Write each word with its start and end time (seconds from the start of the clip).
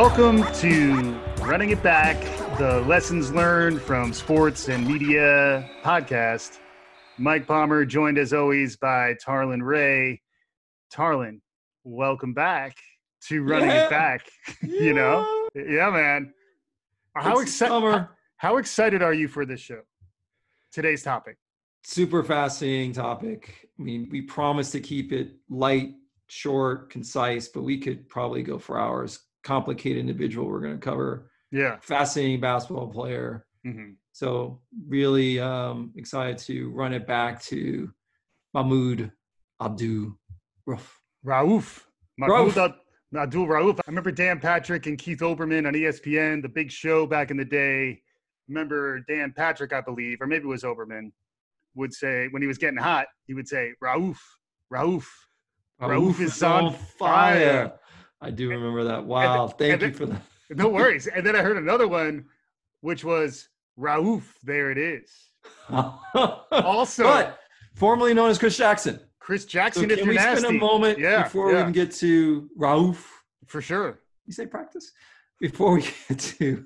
Welcome 0.00 0.44
to 0.60 1.18
Running 1.40 1.70
It 1.70 1.82
Back, 1.82 2.16
the 2.56 2.82
lessons 2.82 3.32
learned 3.32 3.82
from 3.82 4.12
sports 4.12 4.68
and 4.68 4.86
media 4.86 5.68
podcast. 5.82 6.60
Mike 7.18 7.48
Palmer, 7.48 7.84
joined 7.84 8.16
as 8.16 8.32
always 8.32 8.76
by 8.76 9.14
Tarlin 9.14 9.60
Ray. 9.60 10.22
Tarlin, 10.94 11.40
welcome 11.82 12.32
back 12.32 12.76
to 13.24 13.42
Running 13.42 13.70
Yeah. 13.70 13.86
It 13.86 13.90
Back. 13.90 14.28
you 14.62 14.94
know, 14.94 15.48
yeah, 15.56 15.90
man. 15.90 16.32
How 17.16 17.40
excited? 17.40 17.72
summer. 17.72 18.10
How 18.36 18.58
excited 18.58 19.02
are 19.02 19.12
you 19.12 19.26
for 19.26 19.44
this 19.44 19.60
show? 19.60 19.80
Today's 20.70 21.02
topic. 21.02 21.38
Super 21.82 22.22
fascinating 22.22 22.92
topic. 22.92 23.68
I 23.76 23.82
mean, 23.82 24.08
we 24.12 24.22
promised 24.22 24.70
to 24.72 24.80
keep 24.80 25.10
it 25.10 25.32
light, 25.50 25.94
short, 26.28 26.88
concise, 26.88 27.48
but 27.48 27.62
we 27.62 27.80
could 27.80 28.08
probably 28.08 28.44
go 28.44 28.60
for 28.60 28.78
hours. 28.78 29.18
Complicated 29.44 29.98
individual 30.00 30.48
we're 30.48 30.60
going 30.60 30.74
to 30.78 30.84
cover. 30.84 31.30
Yeah. 31.50 31.78
Fascinating 31.80 32.40
basketball 32.40 32.88
player. 32.88 33.46
hmm 33.64 33.92
So 34.12 34.60
really 34.86 35.40
um, 35.40 35.92
excited 35.96 36.38
to 36.38 36.70
run 36.70 36.92
it 36.92 37.06
back 37.06 37.42
to 37.44 37.90
Mahmoud 38.54 39.10
Abdul 39.60 40.18
Rauf. 40.68 40.86
Rauf. 41.24 41.24
Rauf. 41.26 41.84
Mahmoud 42.18 42.58
Ab- 42.58 42.74
Abdul 43.16 43.46
Rauf. 43.46 43.78
I 43.78 43.82
remember 43.86 44.10
Dan 44.10 44.38
Patrick 44.40 44.86
and 44.86 44.98
Keith 44.98 45.20
Olbermann 45.20 45.66
on 45.66 45.72
ESPN, 45.74 46.42
the 46.42 46.48
big 46.48 46.70
show 46.70 47.06
back 47.06 47.30
in 47.30 47.36
the 47.36 47.44
day. 47.44 48.02
Remember 48.48 49.00
Dan 49.00 49.32
Patrick, 49.36 49.72
I 49.72 49.80
believe, 49.80 50.18
or 50.20 50.26
maybe 50.26 50.44
it 50.44 50.48
was 50.48 50.62
Olbermann, 50.62 51.12
would 51.74 51.92
say 51.92 52.28
when 52.30 52.42
he 52.42 52.48
was 52.48 52.58
getting 52.58 52.78
hot, 52.78 53.06
he 53.26 53.34
would 53.34 53.46
say, 53.48 53.72
Rauf, 53.82 54.16
Rauf. 54.72 55.04
Rauf 55.80 56.18
is 56.20 56.42
on 56.42 56.74
fire. 56.98 57.72
I 58.20 58.30
do 58.30 58.48
remember 58.50 58.84
that. 58.84 59.04
Wow. 59.04 59.48
Thank 59.48 59.82
you 59.82 59.92
for 59.92 60.06
that. 60.06 60.22
No 60.50 60.68
worries. 60.78 61.06
And 61.06 61.26
then 61.26 61.36
I 61.36 61.42
heard 61.42 61.58
another 61.58 61.86
one, 61.86 62.24
which 62.80 63.04
was 63.04 63.48
Rauf. 63.78 64.22
There 64.42 64.70
it 64.70 64.78
is. 64.78 65.10
Also, 66.50 67.04
but 67.04 67.38
formerly 67.74 68.14
known 68.14 68.30
as 68.30 68.38
Chris 68.38 68.56
Jackson. 68.56 68.98
Chris 69.20 69.42
So 69.42 69.48
Jackson, 69.48 69.90
if 69.90 69.98
can 69.98 70.08
we 70.08 70.14
nasty. 70.14 70.40
spend 70.40 70.56
a 70.56 70.58
moment 70.58 70.98
Yeah, 70.98 71.24
before 71.24 71.48
we 71.48 71.52
yeah. 71.52 71.60
even 71.60 71.72
get 71.72 71.92
to 71.96 72.48
Rauf? 72.58 72.96
For 73.46 73.60
sure. 73.60 74.00
You 74.26 74.32
say 74.32 74.46
practice? 74.46 74.90
Before 75.38 75.74
we 75.74 75.82
get 76.08 76.18
to 76.18 76.64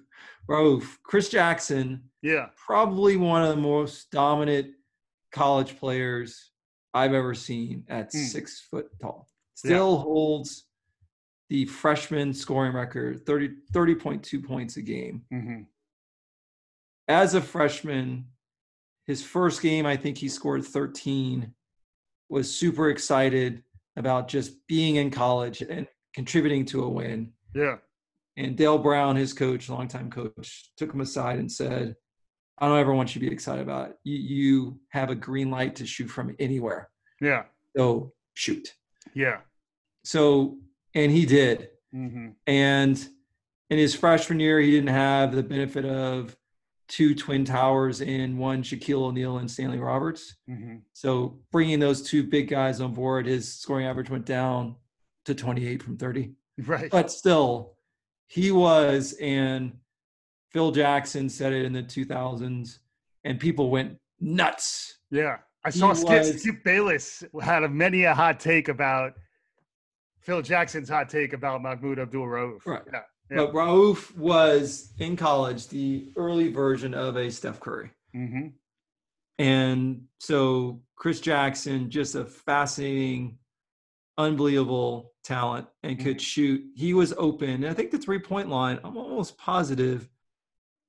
Rauf, 0.49 0.85
Chris 1.03 1.29
Jackson, 1.29 2.05
Yeah. 2.23 2.47
probably 2.57 3.17
one 3.17 3.43
of 3.43 3.49
the 3.49 3.61
most 3.61 4.11
dominant 4.13 4.69
college 5.33 5.77
players 5.79 6.53
I've 6.95 7.15
ever 7.15 7.35
seen 7.35 7.85
at 7.89 8.13
Hmm. 8.13 8.19
six 8.19 8.61
foot 8.61 8.89
tall. 9.01 9.27
Yeah. 9.65 9.71
Still 9.71 9.97
holds 9.99 10.69
the 11.53 11.67
freshman 11.67 12.33
scoring 12.33 12.73
record 12.73 13.27
30, 13.27 13.51
30.2 13.75 14.43
points 14.43 14.79
a 14.79 14.83
game. 14.83 15.23
hmm 15.31 15.61
as 17.09 17.35
a 17.35 17.43
freshman, 17.43 18.25
his 19.07 19.23
first 19.23 19.61
game, 19.61 19.85
I 19.85 19.97
think 19.97 20.17
he 20.17 20.29
scored 20.29 20.65
13, 20.65 21.53
was 22.31 22.57
super 22.57 22.89
excited 22.89 23.65
about 23.97 24.29
just 24.29 24.67
being 24.67 24.97
in 24.97 25.11
college 25.11 25.61
and 25.61 25.87
contributing 26.15 26.65
to 26.67 26.85
a 26.85 26.89
win. 26.89 27.33
Yeah. 27.55 27.79
And 28.39 28.57
Dale 28.57 28.79
Brown, 28.79 29.17
his 29.17 29.35
coach, 29.35 29.69
longtime 29.69 30.11
coach, 30.11 30.71
took 30.79 30.95
him 30.95 31.03
aside 31.03 31.39
and 31.39 31.51
said, 31.51 31.97
I 32.59 32.69
don't 32.69 32.79
ever 32.79 32.95
want 32.95 33.15
you 33.15 33.21
to 33.21 33.27
be 33.27 33.35
excited 33.35 33.63
about 33.63 33.91
it. 33.91 33.97
You, 34.05 34.17
you 34.17 34.81
have 34.91 35.11
a 35.11 35.17
green 35.17 35.51
light 35.51 35.77
to 35.77 35.87
shoot 35.87 36.09
from 36.09 36.35
anywhere. 36.39 36.89
Yeah. 37.21 37.43
So 37.77 38.13
shoot. 38.33 38.73
Yeah. 39.13 39.41
So, 40.05 40.57
and 40.95 41.11
he 41.13 41.27
did. 41.27 41.69
hmm 41.93 42.31
And 42.47 43.09
in 43.71 43.79
his 43.79 43.95
freshman 43.95 44.41
year, 44.41 44.61
he 44.61 44.71
didn't 44.71 44.91
have 44.91 45.35
the 45.35 45.43
benefit 45.43 45.85
of 45.85 46.37
two 46.89 47.15
twin 47.15 47.45
towers 47.45 48.03
in 48.03 48.37
one 48.37 48.63
Shaquille 48.63 49.03
O'Neal 49.03 49.39
and 49.39 49.51
Stanley 49.51 49.79
Roberts. 49.79 50.37
hmm 50.47 50.77
So 50.93 51.39
bringing 51.51 51.79
those 51.81 52.03
two 52.03 52.23
big 52.23 52.49
guys 52.49 52.81
on 52.81 52.93
board, 52.93 53.27
his 53.27 53.53
scoring 53.53 53.87
average 53.87 54.11
went 54.11 54.27
down 54.27 54.77
to 55.25 55.35
28 55.35 55.83
from 55.83 55.97
30. 55.97 56.33
Right. 56.59 56.91
But 56.91 57.11
still, 57.11 57.77
he 58.27 58.51
was, 58.53 59.15
and 59.21 59.79
Phil 60.51 60.71
Jackson 60.73 61.29
said 61.29 61.53
it 61.53 61.65
in 61.65 61.73
the 61.73 61.83
2000s, 61.83 62.79
and 63.25 63.41
people 63.41 63.71
went 63.71 63.97
nuts. 64.21 64.99
Yeah. 65.11 65.39
I 65.65 65.71
saw 65.71 65.93
Skip, 65.93 66.25
Skip 66.25 66.65
Bayless 66.65 67.23
had 67.41 67.63
a, 67.63 67.69
many 67.69 68.03
a 68.05 68.15
hot 68.15 68.41
take 68.41 68.69
about 68.69 69.13
Phil 70.23 70.43
Jackson's 70.43 70.89
hot 70.89 71.09
take 71.09 71.33
about 71.33 71.63
Mahmoud 71.63 71.99
Abdul 71.99 72.27
Rauf. 72.27 72.67
Right. 72.67 72.83
Yeah. 72.93 73.01
Yeah. 73.31 73.37
But 73.37 73.53
Rauf 73.53 74.17
was 74.17 74.93
in 74.99 75.17
college 75.17 75.69
the 75.69 76.13
early 76.17 76.53
version 76.53 76.95
of 76.95 77.17
a 77.17 77.31
Steph 77.31 77.61
Curry. 77.61 77.91
Mm-hmm. 78.15 78.49
And 79.39 80.03
so 80.19 80.83
Chris 80.97 81.21
Jackson, 81.21 81.91
just 81.91 82.15
a 82.15 82.25
fascinating, 82.25 83.39
unbelievable 84.19 85.13
talent 85.25 85.67
and 85.83 85.99
could 85.99 86.21
shoot. 86.21 86.63
He 86.77 86.95
was 86.95 87.15
open. 87.17 87.51
And 87.51 87.67
I 87.67 87.75
think 87.75 87.91
the 87.91 87.99
three 87.99 88.19
point 88.19 88.49
line, 88.49 88.79
I'm 88.85 88.97
almost 88.97 89.39
positive, 89.39 90.09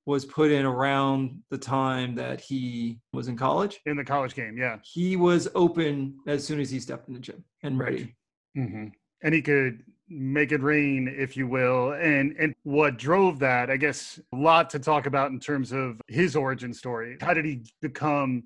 was 0.05 0.25
put 0.25 0.51
in 0.51 0.65
around 0.65 1.41
the 1.49 1.57
time 1.57 2.15
that 2.15 2.41
he 2.41 2.99
was 3.13 3.29
in 3.29 3.37
college. 3.37 3.79
In 3.85 3.95
the 3.95 4.03
college 4.03 4.35
game. 4.35 4.57
Yeah. 4.57 4.77
He 4.83 5.15
was 5.15 5.47
open 5.55 6.17
as 6.27 6.45
soon 6.45 6.59
as 6.59 6.69
he 6.69 6.79
stepped 6.79 7.07
in 7.07 7.13
the 7.13 7.19
gym 7.21 7.43
and 7.63 7.79
ready. 7.79 8.15
hmm 8.53 8.87
And 9.23 9.33
he 9.33 9.41
could 9.41 9.83
make 10.09 10.51
it 10.51 10.61
rain, 10.61 11.13
if 11.17 11.35
you 11.35 11.47
will. 11.47 11.93
And 11.93 12.35
and 12.37 12.53
what 12.63 12.97
drove 12.97 13.39
that, 13.39 13.69
I 13.69 13.77
guess, 13.77 14.19
a 14.33 14.35
lot 14.35 14.69
to 14.71 14.79
talk 14.79 15.05
about 15.05 15.31
in 15.31 15.39
terms 15.39 15.71
of 15.71 15.99
his 16.07 16.35
origin 16.35 16.73
story. 16.73 17.17
How 17.21 17.33
did 17.33 17.45
he 17.45 17.63
become 17.81 18.43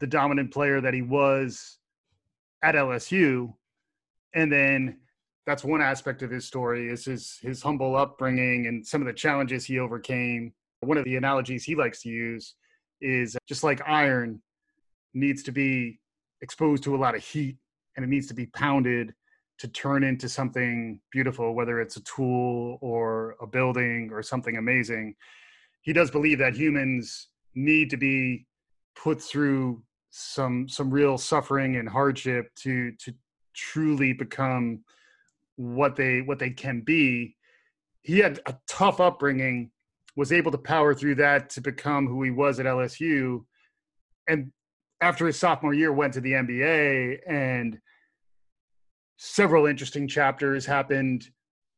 the 0.00 0.06
dominant 0.06 0.52
player 0.52 0.80
that 0.80 0.94
he 0.94 1.02
was 1.02 1.78
at 2.62 2.74
LSU? 2.74 3.54
And 4.34 4.52
then 4.52 4.98
that's 5.46 5.64
one 5.64 5.82
aspect 5.82 6.22
of 6.22 6.30
his 6.30 6.44
story 6.44 6.88
is 6.88 7.04
his 7.04 7.38
his 7.42 7.62
humble 7.62 7.96
upbringing 7.96 8.66
and 8.66 8.86
some 8.86 9.00
of 9.00 9.06
the 9.06 9.12
challenges 9.12 9.64
he 9.64 9.78
overcame. 9.78 10.52
One 10.80 10.98
of 10.98 11.04
the 11.04 11.16
analogies 11.16 11.64
he 11.64 11.76
likes 11.76 12.02
to 12.02 12.08
use 12.08 12.54
is 13.00 13.36
just 13.48 13.64
like 13.64 13.80
iron 13.86 14.40
needs 15.14 15.42
to 15.44 15.52
be 15.52 16.00
exposed 16.40 16.82
to 16.84 16.94
a 16.94 16.98
lot 16.98 17.14
of 17.14 17.22
heat 17.22 17.56
and 17.96 18.04
it 18.04 18.08
needs 18.08 18.26
to 18.28 18.34
be 18.34 18.46
pounded 18.46 19.14
to 19.62 19.68
turn 19.68 20.02
into 20.02 20.28
something 20.28 20.98
beautiful, 21.12 21.54
whether 21.54 21.80
it's 21.80 21.96
a 21.96 22.02
tool 22.02 22.78
or 22.80 23.36
a 23.40 23.46
building 23.46 24.10
or 24.12 24.20
something 24.20 24.56
amazing. 24.56 25.14
He 25.82 25.92
does 25.92 26.10
believe 26.10 26.40
that 26.40 26.56
humans 26.56 27.28
need 27.54 27.88
to 27.90 27.96
be 27.96 28.44
put 28.96 29.22
through 29.22 29.80
some 30.10 30.68
some 30.68 30.90
real 30.90 31.16
suffering 31.16 31.76
and 31.76 31.88
hardship 31.88 32.52
to 32.56 32.90
to 32.98 33.14
truly 33.54 34.12
become 34.12 34.82
what 35.54 35.94
they 35.94 36.22
what 36.22 36.40
they 36.40 36.50
can 36.50 36.80
be. 36.80 37.36
He 38.00 38.18
had 38.18 38.40
a 38.46 38.56
tough 38.66 38.98
upbringing, 38.98 39.70
was 40.16 40.32
able 40.32 40.50
to 40.50 40.58
power 40.58 40.92
through 40.92 41.14
that 41.16 41.50
to 41.50 41.60
become 41.60 42.08
who 42.08 42.20
he 42.24 42.32
was 42.32 42.58
at 42.58 42.66
LSU, 42.66 43.44
and 44.26 44.50
after 45.00 45.24
his 45.24 45.38
sophomore 45.38 45.72
year 45.72 45.92
went 45.92 46.14
to 46.14 46.20
the 46.20 46.32
NBA 46.32 47.20
and 47.28 47.78
several 49.24 49.66
interesting 49.66 50.08
chapters 50.08 50.66
happened 50.66 51.30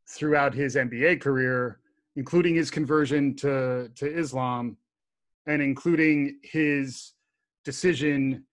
throughout 0.09 0.55
his 0.55 0.77
NBA 0.77 1.21
career, 1.21 1.79
including 2.17 2.55
his 2.55 2.71
conversion 2.71 3.37
to, 3.37 3.91
to 3.97 4.07
Islam 4.07 4.79
and 5.47 5.61
including 5.61 6.39
his 6.43 7.13
decision 7.63 8.47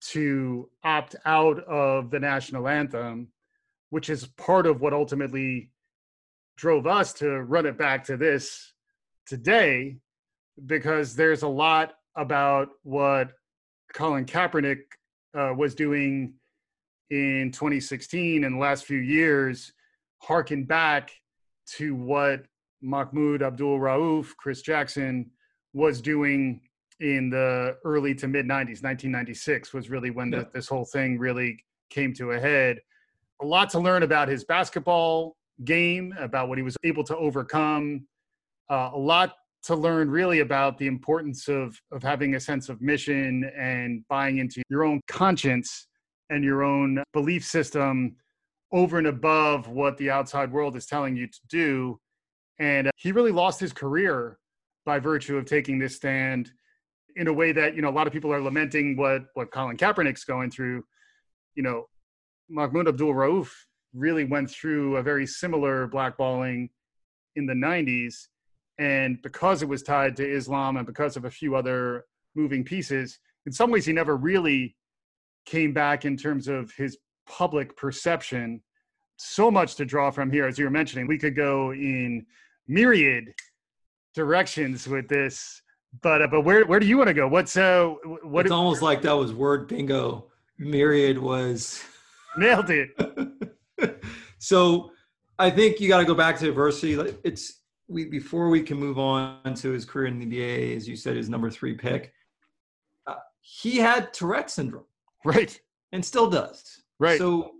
to 0.00 0.70
opt 0.84 1.16
out 1.26 1.58
of 1.64 2.12
the 2.12 2.20
national 2.20 2.68
anthem, 2.68 3.26
which 3.90 4.08
is 4.08 4.26
part 4.36 4.68
of 4.68 4.80
what 4.80 4.92
ultimately 4.92 5.72
drove 6.56 6.86
us 6.86 7.12
to 7.14 7.42
run 7.42 7.66
it 7.66 7.76
back 7.76 8.04
to 8.04 8.16
this 8.16 8.72
today, 9.26 9.96
because 10.64 11.16
there's 11.16 11.42
a 11.42 11.48
lot 11.48 11.94
about 12.14 12.68
what 12.84 13.32
Colin 13.92 14.26
Kaepernick 14.26 14.82
uh, 15.36 15.52
was 15.56 15.74
doing 15.74 16.34
in 17.10 17.50
2016 17.52 18.44
and 18.44 18.54
the 18.56 18.58
last 18.58 18.84
few 18.84 18.98
years 18.98 19.72
harken 20.20 20.64
back 20.64 21.10
to 21.66 21.94
what 21.94 22.44
Mahmoud 22.82 23.42
Abdul 23.42 23.78
Rauf, 23.78 24.34
Chris 24.36 24.62
Jackson, 24.62 25.30
was 25.72 26.00
doing 26.00 26.60
in 27.00 27.30
the 27.30 27.76
early 27.84 28.14
to 28.16 28.26
mid 28.28 28.46
90s. 28.46 28.82
1996 28.82 29.72
was 29.72 29.90
really 29.90 30.10
when 30.10 30.32
Yeah. 30.32 30.40
the, 30.40 30.50
this 30.54 30.68
whole 30.68 30.84
thing 30.84 31.18
really 31.18 31.64
came 31.90 32.12
to 32.14 32.32
a 32.32 32.40
head. 32.40 32.80
A 33.42 33.46
lot 33.46 33.70
to 33.70 33.78
learn 33.78 34.02
about 34.02 34.28
his 34.28 34.44
basketball 34.44 35.36
game, 35.64 36.14
about 36.18 36.48
what 36.48 36.58
he 36.58 36.62
was 36.62 36.76
able 36.84 37.04
to 37.04 37.16
overcome. 37.16 38.06
Uh, 38.68 38.90
a 38.92 38.98
lot 38.98 39.34
to 39.64 39.74
learn 39.74 40.10
really 40.10 40.40
about 40.40 40.78
the 40.78 40.86
importance 40.86 41.48
of 41.48 41.80
of 41.92 42.02
having 42.02 42.34
a 42.34 42.40
sense 42.40 42.68
of 42.68 42.80
mission 42.80 43.44
and 43.56 44.04
buying 44.08 44.38
into 44.38 44.62
your 44.68 44.84
own 44.84 45.00
conscience 45.08 45.86
and 46.30 46.44
your 46.44 46.62
own 46.62 47.02
belief 47.12 47.44
system 47.44 48.16
over 48.72 48.98
and 48.98 49.06
above 49.06 49.68
what 49.68 49.96
the 49.96 50.10
outside 50.10 50.52
world 50.52 50.76
is 50.76 50.86
telling 50.86 51.16
you 51.16 51.26
to 51.26 51.40
do 51.48 52.00
And 52.58 52.88
uh, 52.88 52.90
he 52.96 53.12
really 53.12 53.32
lost 53.32 53.60
his 53.60 53.72
career 53.72 54.38
by 54.84 54.98
virtue 54.98 55.36
of 55.36 55.44
taking 55.44 55.78
this 55.78 55.96
stand 55.96 56.50
in 57.16 57.28
a 57.28 57.32
way 57.32 57.52
that, 57.52 57.74
you 57.74 57.82
know, 57.82 57.88
a 57.88 57.96
lot 57.98 58.06
of 58.06 58.12
people 58.12 58.32
are 58.32 58.40
lamenting 58.40 58.96
what, 58.96 59.24
what 59.34 59.50
Colin 59.50 59.76
Kaepernick's 59.76 60.24
going 60.24 60.50
through. 60.50 60.84
You 61.54 61.62
know, 61.62 61.84
Mahmoud 62.48 62.88
Abdul 62.88 63.14
Rauf 63.14 63.50
really 63.94 64.24
went 64.24 64.50
through 64.50 64.96
a 64.96 65.02
very 65.02 65.26
similar 65.26 65.88
blackballing 65.88 66.70
in 67.36 67.46
the 67.46 67.54
90s. 67.54 68.28
And 68.78 69.20
because 69.22 69.62
it 69.62 69.68
was 69.68 69.82
tied 69.82 70.16
to 70.16 70.28
Islam 70.28 70.76
and 70.76 70.86
because 70.86 71.16
of 71.16 71.24
a 71.24 71.30
few 71.30 71.56
other 71.56 72.04
moving 72.34 72.64
pieces, 72.64 73.18
in 73.46 73.52
some 73.52 73.70
ways 73.70 73.86
he 73.86 73.92
never 73.92 74.16
really 74.16 74.76
came 75.48 75.72
back 75.72 76.04
in 76.04 76.16
terms 76.16 76.46
of 76.46 76.72
his 76.76 76.98
public 77.26 77.76
perception. 77.76 78.60
So 79.16 79.50
much 79.50 79.74
to 79.76 79.84
draw 79.84 80.10
from 80.10 80.30
here, 80.30 80.46
as 80.46 80.58
you 80.58 80.64
were 80.64 80.70
mentioning. 80.70 81.06
We 81.06 81.18
could 81.18 81.34
go 81.34 81.72
in 81.72 82.26
myriad 82.68 83.34
directions 84.14 84.86
with 84.86 85.08
this, 85.08 85.62
but 86.02 86.22
uh, 86.22 86.28
but 86.28 86.42
where 86.42 86.64
where 86.66 86.78
do 86.78 86.86
you 86.86 86.98
want 86.98 87.08
to 87.08 87.14
go? 87.14 87.26
What's 87.26 87.56
uh 87.56 87.94
what? 88.22 88.46
It's 88.46 88.52
almost 88.52 88.82
like 88.82 89.02
that 89.02 89.12
was 89.12 89.32
word 89.32 89.66
bingo. 89.68 90.26
Myriad 90.58 91.18
was 91.18 91.82
nailed 92.36 92.70
it. 92.70 92.90
so 94.38 94.90
I 95.38 95.50
think 95.50 95.80
you 95.80 95.88
got 95.88 95.98
to 95.98 96.04
go 96.04 96.14
back 96.14 96.38
to 96.38 96.48
adversity. 96.48 96.94
It's 97.24 97.60
we 97.88 98.04
before 98.04 98.50
we 98.50 98.62
can 98.62 98.76
move 98.76 98.98
on 98.98 99.54
to 99.54 99.70
his 99.70 99.84
career 99.84 100.06
in 100.06 100.18
the 100.18 100.26
NBA, 100.26 100.76
as 100.76 100.88
you 100.88 100.96
said, 100.96 101.16
his 101.16 101.28
number 101.28 101.50
three 101.50 101.74
pick. 101.74 102.12
Uh, 103.06 103.14
he 103.40 103.78
had 103.78 104.12
Tourette 104.12 104.50
syndrome, 104.50 104.84
right, 105.24 105.58
and 105.92 106.04
still 106.04 106.28
does, 106.30 106.82
right. 106.98 107.18
So 107.18 107.52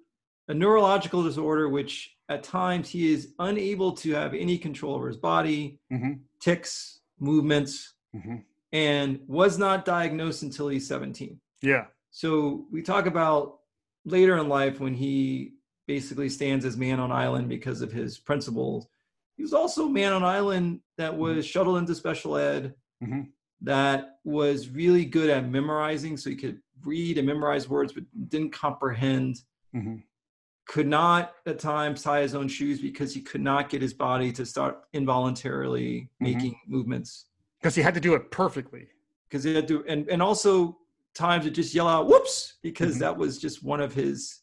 a 0.49 0.55
neurological 0.55 1.23
disorder, 1.23 1.69
which 1.69 2.17
at 2.29 2.43
times 2.43 2.89
he 2.89 3.13
is 3.13 3.35
unable 3.39 3.93
to 3.93 4.13
have 4.13 4.35
any 4.35 4.59
control 4.59 4.95
over 4.95 5.09
his 5.09 5.17
body, 5.17 5.79
mm-hmm. 5.93 6.13
tics, 6.41 7.01
movements, 7.19 7.95
mm-hmm. 8.15 8.37
and 8.73 9.21
was 9.27 9.59
not 9.59 9.85
diagnosed 9.85 10.43
until 10.43 10.69
he's 10.69 10.87
17. 10.87 11.41
Yeah. 11.63 11.87
So 12.11 12.67
we 12.71 12.83
talk 12.83 13.07
about 13.07 13.59
later 14.05 14.37
in 14.39 14.49
life 14.49 14.81
when 14.81 14.95
he 14.95 15.55
basically 15.87 16.29
stands 16.29 16.65
as 16.65 16.77
man 16.77 17.01
on 17.01 17.13
island 17.13 17.49
because 17.49 17.81
of 17.81 17.93
his 17.93 18.19
principles. 18.19 18.87
He 19.37 19.43
was 19.43 19.55
also 19.55 19.89
man 19.89 20.13
on 20.13 20.25
island 20.25 20.81
that 20.97 21.13
mm-hmm. 21.13 21.21
was 21.21 21.47
shuttled 21.47 21.79
into 21.79 21.95
special 21.95 22.37
ed, 22.37 22.75
mm-hmm. 23.03 23.23
That 23.61 24.19
was 24.25 24.69
really 24.69 25.05
good 25.05 25.31
at 25.31 25.49
memorizing, 25.49 26.17
so 26.17 26.31
he 26.31 26.37
could 26.37 26.61
read 26.85 27.19
and 27.19 27.27
memorize 27.27 27.69
words, 27.69 27.93
but 27.93 28.05
didn't 28.29 28.53
comprehend. 28.53 29.41
Mm-hmm. 29.75 29.97
Could 30.69 30.87
not 30.87 31.33
at 31.47 31.59
times 31.59 32.03
tie 32.03 32.21
his 32.21 32.35
own 32.35 32.47
shoes 32.47 32.81
because 32.81 33.15
he 33.15 33.23
could 33.23 33.41
not 33.41 33.71
get 33.71 33.81
his 33.81 33.95
body 33.95 34.31
to 34.33 34.45
start 34.45 34.83
involuntarily 34.93 36.11
mm-hmm. 36.23 36.25
making 36.25 36.61
movements. 36.67 37.27
Because 37.61 37.75
he 37.75 37.83
had 37.83 37.95
to 37.95 38.01
do 38.01 38.15
it 38.15 38.31
perfectly. 38.31 38.87
Because 39.29 39.45
he 39.45 39.55
had 39.55 39.67
to, 39.69 39.85
and, 39.89 40.09
and 40.09 40.23
also 40.23 40.77
times 41.15 41.45
to 41.45 41.51
just 41.51 41.75
yell 41.75 41.89
out 41.89 42.07
"whoops" 42.07 42.59
because 42.63 42.93
mm-hmm. 42.93 43.01
that 43.01 43.17
was 43.17 43.39
just 43.39 43.65
one 43.65 43.81
of 43.81 43.93
his 43.93 44.41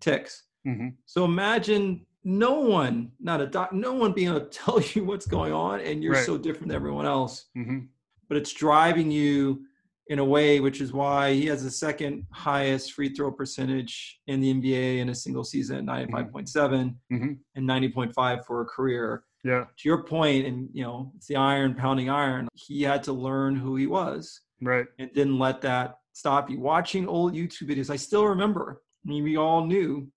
tics. 0.00 0.44
Mm-hmm. 0.66 0.88
So 1.06 1.24
imagine 1.24 2.06
no 2.24 2.60
one, 2.60 3.12
not 3.20 3.40
a 3.40 3.46
doc, 3.46 3.72
no 3.72 3.92
one 3.92 4.12
being 4.12 4.28
able 4.28 4.40
to 4.40 4.46
tell 4.64 4.80
you 4.80 5.04
what's 5.04 5.26
going 5.26 5.52
on, 5.52 5.80
and 5.80 6.02
you're 6.02 6.14
right. 6.14 6.26
so 6.26 6.38
different 6.38 6.68
than 6.68 6.76
everyone 6.76 7.06
else. 7.06 7.46
Mm-hmm. 7.56 7.80
But 8.28 8.38
it's 8.38 8.52
driving 8.52 9.10
you 9.10 9.64
in 10.08 10.18
a 10.18 10.24
way, 10.24 10.60
which 10.60 10.80
is 10.80 10.92
why 10.92 11.32
he 11.32 11.46
has 11.46 11.62
the 11.62 11.70
second 11.70 12.26
highest 12.30 12.92
free 12.92 13.08
throw 13.08 13.30
percentage 13.32 14.20
in 14.26 14.40
the 14.40 14.52
NBA 14.52 14.98
in 14.98 15.08
a 15.08 15.14
single 15.14 15.44
season, 15.44 15.86
95.7 15.86 16.94
mm-hmm. 17.12 17.32
and 17.54 17.68
90.5 17.68 18.44
for 18.44 18.60
a 18.60 18.66
career. 18.66 19.24
Yeah. 19.42 19.64
To 19.64 19.88
your 19.88 20.04
point, 20.04 20.46
and 20.46 20.68
you 20.72 20.82
know, 20.82 21.12
it's 21.16 21.26
the 21.26 21.36
iron 21.36 21.74
pounding 21.74 22.08
iron. 22.08 22.48
He 22.54 22.82
had 22.82 23.02
to 23.04 23.12
learn 23.12 23.56
who 23.56 23.76
he 23.76 23.86
was, 23.86 24.40
right, 24.62 24.86
and 24.98 25.12
didn't 25.12 25.38
let 25.38 25.60
that 25.62 25.98
stop 26.14 26.48
you. 26.48 26.58
Watching 26.60 27.06
old 27.06 27.34
YouTube 27.34 27.68
videos, 27.68 27.90
I 27.90 27.96
still 27.96 28.24
remember. 28.24 28.80
I 29.04 29.10
mean, 29.10 29.22
we 29.22 29.36
all 29.36 29.66
knew 29.66 30.08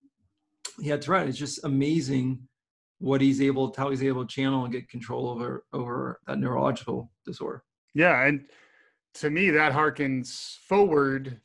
he 0.80 0.88
had 0.88 1.02
Tourette. 1.02 1.28
It's 1.28 1.36
just 1.36 1.62
amazing 1.64 2.40
what 3.00 3.20
he's 3.20 3.42
able, 3.42 3.74
how 3.76 3.90
he's 3.90 4.02
able 4.02 4.24
to 4.24 4.34
channel 4.34 4.64
and 4.64 4.72
get 4.72 4.88
control 4.88 5.28
over 5.28 5.66
over 5.74 6.20
that 6.26 6.38
neurological 6.38 7.10
disorder. 7.26 7.62
Yeah, 7.94 8.26
and 8.26 8.44
to 9.14 9.30
me, 9.30 9.50
that 9.50 9.72
harkens 9.72 10.58
forward 10.58 11.40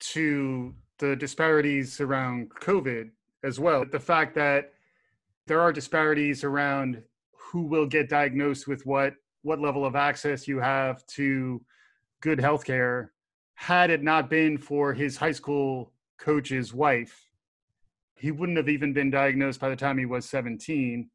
to 0.00 0.74
the 0.98 1.16
disparities 1.16 2.00
around 2.00 2.50
COVID 2.50 3.10
as 3.44 3.58
well. 3.58 3.84
The 3.84 4.00
fact 4.00 4.34
that 4.36 4.72
there 5.46 5.60
are 5.60 5.72
disparities 5.72 6.44
around 6.44 7.02
who 7.32 7.62
will 7.62 7.86
get 7.86 8.08
diagnosed 8.08 8.68
with 8.68 8.86
what, 8.86 9.14
what 9.42 9.60
level 9.60 9.84
of 9.84 9.96
access 9.96 10.46
you 10.46 10.58
have 10.58 11.04
to 11.06 11.60
good 12.20 12.40
health 12.40 12.64
care. 12.64 13.12
Had 13.54 13.90
it 13.90 14.02
not 14.02 14.30
been 14.30 14.56
for 14.56 14.94
his 14.94 15.16
high 15.16 15.32
school 15.32 15.92
coach's 16.18 16.72
wife, 16.72 17.26
he 18.14 18.30
wouldn't 18.30 18.58
have 18.58 18.68
even 18.68 18.92
been 18.92 19.10
diagnosed 19.10 19.60
by 19.60 19.68
the 19.68 19.76
time 19.76 19.98
he 19.98 20.06
was 20.06 20.28
17 20.28 21.10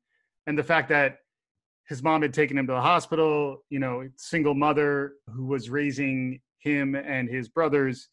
and 0.47 0.57
the 0.57 0.63
fact 0.63 0.89
that 0.89 1.19
his 1.87 2.01
mom 2.01 2.21
had 2.21 2.33
taken 2.33 2.57
him 2.57 2.67
to 2.67 2.73
the 2.73 2.81
hospital 2.81 3.63
you 3.69 3.79
know 3.79 4.07
single 4.17 4.55
mother 4.55 5.13
who 5.27 5.45
was 5.45 5.69
raising 5.69 6.39
him 6.59 6.95
and 6.95 7.29
his 7.29 7.47
brothers. 7.47 8.09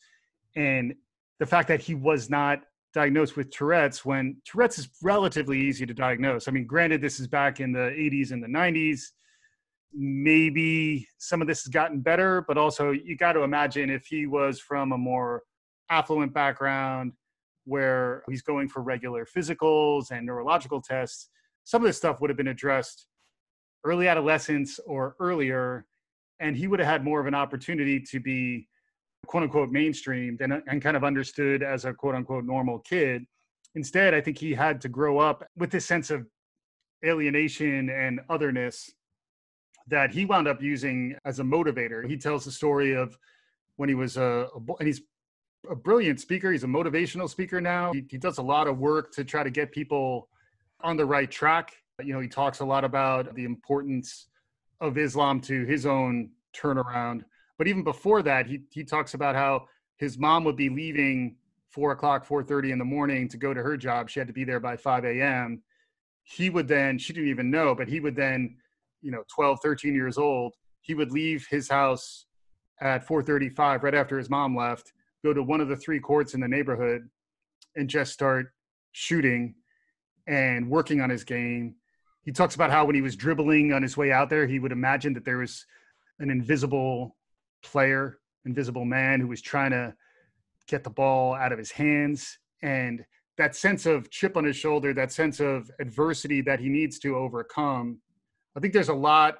And 0.56 0.94
the 1.40 1.46
fact 1.46 1.68
that 1.68 1.80
he 1.80 1.94
was 1.94 2.28
not 2.28 2.60
diagnosed 2.92 3.36
with 3.36 3.50
tourette's 3.50 4.04
when 4.04 4.36
tourette's 4.44 4.78
is 4.78 4.88
relatively 5.02 5.58
easy 5.58 5.86
to 5.86 5.94
diagnose. 5.94 6.46
I 6.46 6.50
mean 6.50 6.66
granted 6.66 7.00
this 7.00 7.18
is 7.18 7.26
back 7.26 7.60
in 7.60 7.72
the 7.72 7.78
80s 7.98 8.32
and 8.32 8.42
the 8.42 8.48
90s 8.48 9.00
maybe 9.94 11.06
some 11.18 11.42
of 11.42 11.48
this 11.48 11.64
has 11.64 11.68
gotten 11.68 12.00
better 12.00 12.42
but 12.48 12.56
also 12.56 12.92
you 12.92 13.14
got 13.16 13.32
to 13.32 13.42
imagine 13.42 13.90
if 13.90 14.06
he 14.06 14.26
was 14.26 14.58
from 14.58 14.92
a 14.92 14.98
more 14.98 15.42
affluent 15.90 16.32
background 16.32 17.12
where 17.64 18.22
he's 18.28 18.42
going 18.42 18.68
for 18.68 18.82
regular 18.82 19.26
physicals 19.26 20.10
and 20.10 20.26
neurological 20.26 20.80
tests, 20.80 21.28
some 21.64 21.82
of 21.82 21.86
this 21.86 21.96
stuff 21.96 22.20
would 22.20 22.30
have 22.30 22.36
been 22.36 22.48
addressed 22.48 23.06
early 23.84 24.08
adolescence 24.08 24.78
or 24.86 25.16
earlier, 25.20 25.86
and 26.40 26.56
he 26.56 26.66
would 26.66 26.80
have 26.80 26.88
had 26.88 27.04
more 27.04 27.20
of 27.20 27.26
an 27.26 27.34
opportunity 27.34 28.00
to 28.00 28.20
be 28.20 28.68
quote 29.26 29.44
unquote 29.44 29.70
mainstreamed 29.70 30.40
and, 30.40 30.62
and 30.66 30.82
kind 30.82 30.96
of 30.96 31.04
understood 31.04 31.62
as 31.62 31.84
a 31.84 31.92
quote 31.92 32.14
unquote 32.14 32.44
normal 32.44 32.78
kid. 32.80 33.24
Instead, 33.74 34.14
I 34.14 34.20
think 34.20 34.38
he 34.38 34.52
had 34.52 34.80
to 34.82 34.88
grow 34.88 35.18
up 35.18 35.46
with 35.56 35.70
this 35.70 35.86
sense 35.86 36.10
of 36.10 36.26
alienation 37.04 37.88
and 37.90 38.20
otherness 38.28 38.90
that 39.88 40.12
he 40.12 40.24
wound 40.24 40.46
up 40.46 40.62
using 40.62 41.16
as 41.24 41.40
a 41.40 41.42
motivator. 41.42 42.06
He 42.06 42.16
tells 42.16 42.44
the 42.44 42.52
story 42.52 42.94
of 42.94 43.16
when 43.76 43.88
he 43.88 43.94
was 43.94 44.16
a, 44.16 44.48
a 44.54 44.72
and 44.78 44.86
he's 44.86 45.02
a 45.70 45.74
brilliant 45.74 46.20
speaker. 46.20 46.52
He's 46.52 46.64
a 46.64 46.68
motivational 46.68 47.28
speaker 47.28 47.60
now. 47.60 47.92
He, 47.92 48.04
he 48.08 48.18
does 48.18 48.38
a 48.38 48.42
lot 48.42 48.66
of 48.66 48.78
work 48.78 49.12
to 49.12 49.24
try 49.24 49.42
to 49.42 49.50
get 49.50 49.72
people 49.72 50.28
on 50.82 50.96
the 50.96 51.04
right 51.06 51.30
track. 51.30 51.72
You 52.04 52.14
know, 52.14 52.20
he 52.20 52.28
talks 52.28 52.60
a 52.60 52.64
lot 52.64 52.84
about 52.84 53.34
the 53.34 53.44
importance 53.44 54.28
of 54.80 54.98
Islam 54.98 55.40
to 55.42 55.64
his 55.64 55.86
own 55.86 56.30
turnaround. 56.54 57.22
But 57.58 57.68
even 57.68 57.84
before 57.84 58.22
that, 58.22 58.46
he 58.46 58.62
he 58.70 58.84
talks 58.84 59.14
about 59.14 59.34
how 59.34 59.66
his 59.96 60.18
mom 60.18 60.44
would 60.44 60.56
be 60.56 60.68
leaving 60.68 61.36
four 61.68 61.92
o'clock, 61.92 62.24
four 62.24 62.42
thirty 62.42 62.72
in 62.72 62.78
the 62.78 62.84
morning 62.84 63.28
to 63.28 63.36
go 63.36 63.54
to 63.54 63.62
her 63.62 63.76
job. 63.76 64.10
She 64.10 64.18
had 64.20 64.26
to 64.28 64.34
be 64.34 64.44
there 64.44 64.60
by 64.60 64.76
five 64.76 65.04
a.m. 65.04 65.62
He 66.24 66.50
would 66.50 66.68
then, 66.68 66.98
she 66.98 67.12
didn't 67.12 67.30
even 67.30 67.50
know, 67.50 67.74
but 67.74 67.88
he 67.88 67.98
would 67.98 68.14
then, 68.14 68.56
you 69.00 69.10
know, 69.10 69.24
12, 69.34 69.58
13 69.60 69.92
years 69.92 70.18
old, 70.18 70.54
he 70.80 70.94
would 70.94 71.10
leave 71.10 71.46
his 71.50 71.68
house 71.68 72.26
at 72.80 73.06
4:35 73.06 73.82
right 73.82 73.94
after 73.94 74.18
his 74.18 74.30
mom 74.30 74.56
left 74.56 74.92
go 75.24 75.32
to 75.32 75.42
one 75.42 75.60
of 75.60 75.68
the 75.68 75.76
three 75.76 76.00
courts 76.00 76.34
in 76.34 76.40
the 76.40 76.48
neighborhood 76.48 77.08
and 77.76 77.88
just 77.88 78.12
start 78.12 78.52
shooting 78.92 79.54
and 80.26 80.68
working 80.68 81.00
on 81.00 81.10
his 81.10 81.24
game. 81.24 81.76
He 82.24 82.32
talks 82.32 82.54
about 82.54 82.70
how 82.70 82.84
when 82.84 82.94
he 82.94 83.00
was 83.00 83.16
dribbling 83.16 83.72
on 83.72 83.82
his 83.82 83.96
way 83.96 84.12
out 84.12 84.30
there, 84.30 84.46
he 84.46 84.58
would 84.58 84.72
imagine 84.72 85.12
that 85.14 85.24
there 85.24 85.38
was 85.38 85.66
an 86.18 86.30
invisible 86.30 87.16
player, 87.62 88.18
invisible 88.44 88.84
man 88.84 89.20
who 89.20 89.28
was 89.28 89.42
trying 89.42 89.72
to 89.72 89.94
get 90.68 90.84
the 90.84 90.90
ball 90.90 91.34
out 91.34 91.52
of 91.52 91.58
his 91.58 91.72
hands. 91.72 92.38
And 92.62 93.04
that 93.38 93.56
sense 93.56 93.86
of 93.86 94.10
chip 94.10 94.36
on 94.36 94.44
his 94.44 94.56
shoulder, 94.56 94.94
that 94.94 95.10
sense 95.10 95.40
of 95.40 95.70
adversity 95.80 96.42
that 96.42 96.60
he 96.60 96.68
needs 96.68 96.98
to 97.00 97.16
overcome. 97.16 97.98
I 98.56 98.60
think 98.60 98.72
there's 98.72 98.88
a 98.88 98.94
lot 98.94 99.38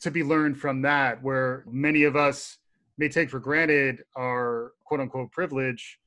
to 0.00 0.10
be 0.10 0.22
learned 0.22 0.58
from 0.58 0.82
that, 0.82 1.22
where 1.22 1.64
many 1.66 2.02
of 2.02 2.16
us 2.16 2.58
may 2.98 3.08
take 3.08 3.30
for 3.30 3.40
granted 3.40 4.02
our 4.14 4.72
quote 4.84 5.00
unquote 5.00 5.32
privilege, 5.32 5.98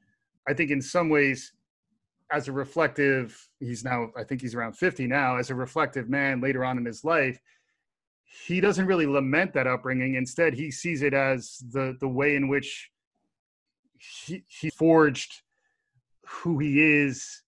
I 0.47 0.53
think 0.53 0.69
in 0.69 0.81
some 0.81 1.09
ways, 1.09 1.53
as 2.31 2.48
a 2.48 2.51
reflective, 2.51 3.48
he's 3.59 3.83
now, 3.83 4.09
I 4.15 4.24
think 4.24 4.41
he's 4.41 4.55
around 4.55 4.74
50 4.74 5.07
now, 5.07 5.38
as 5.38 5.50
a 5.50 5.55
reflective 5.55 6.09
man 6.09 6.41
later 6.41 6.63
on 6.63 6.77
in 6.77 6.86
his 6.86 7.03
life, 7.03 7.39
he 8.24 8.62
doesn't 8.62 8.86
really 8.86 9.07
lament 9.07 9.53
that 9.53 9.65
upbringing. 9.67 10.15
Instead, 10.15 10.53
he 10.53 10.69
sees 10.69 11.01
it 11.01 11.13
as 11.13 11.57
the, 11.71 11.98
the 12.00 12.07
way 12.07 12.36
in 12.36 12.48
which 12.48 12.91
he, 13.98 14.43
he 14.48 14.69
forged 14.69 15.41
who 16.25 16.59
he 16.59 16.79
is 16.81 17.41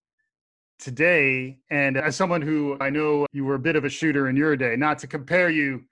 today. 0.79 1.59
And 1.69 1.97
as 1.97 2.15
someone 2.15 2.41
who 2.41 2.77
I 2.81 2.89
know 2.89 3.27
you 3.31 3.45
were 3.45 3.55
a 3.55 3.59
bit 3.59 3.75
of 3.75 3.85
a 3.85 3.89
shooter 3.89 4.27
in 4.27 4.35
your 4.35 4.55
day, 4.55 4.75
not 4.75 4.97
to 4.99 5.07
compare 5.07 5.49
you 5.49 5.83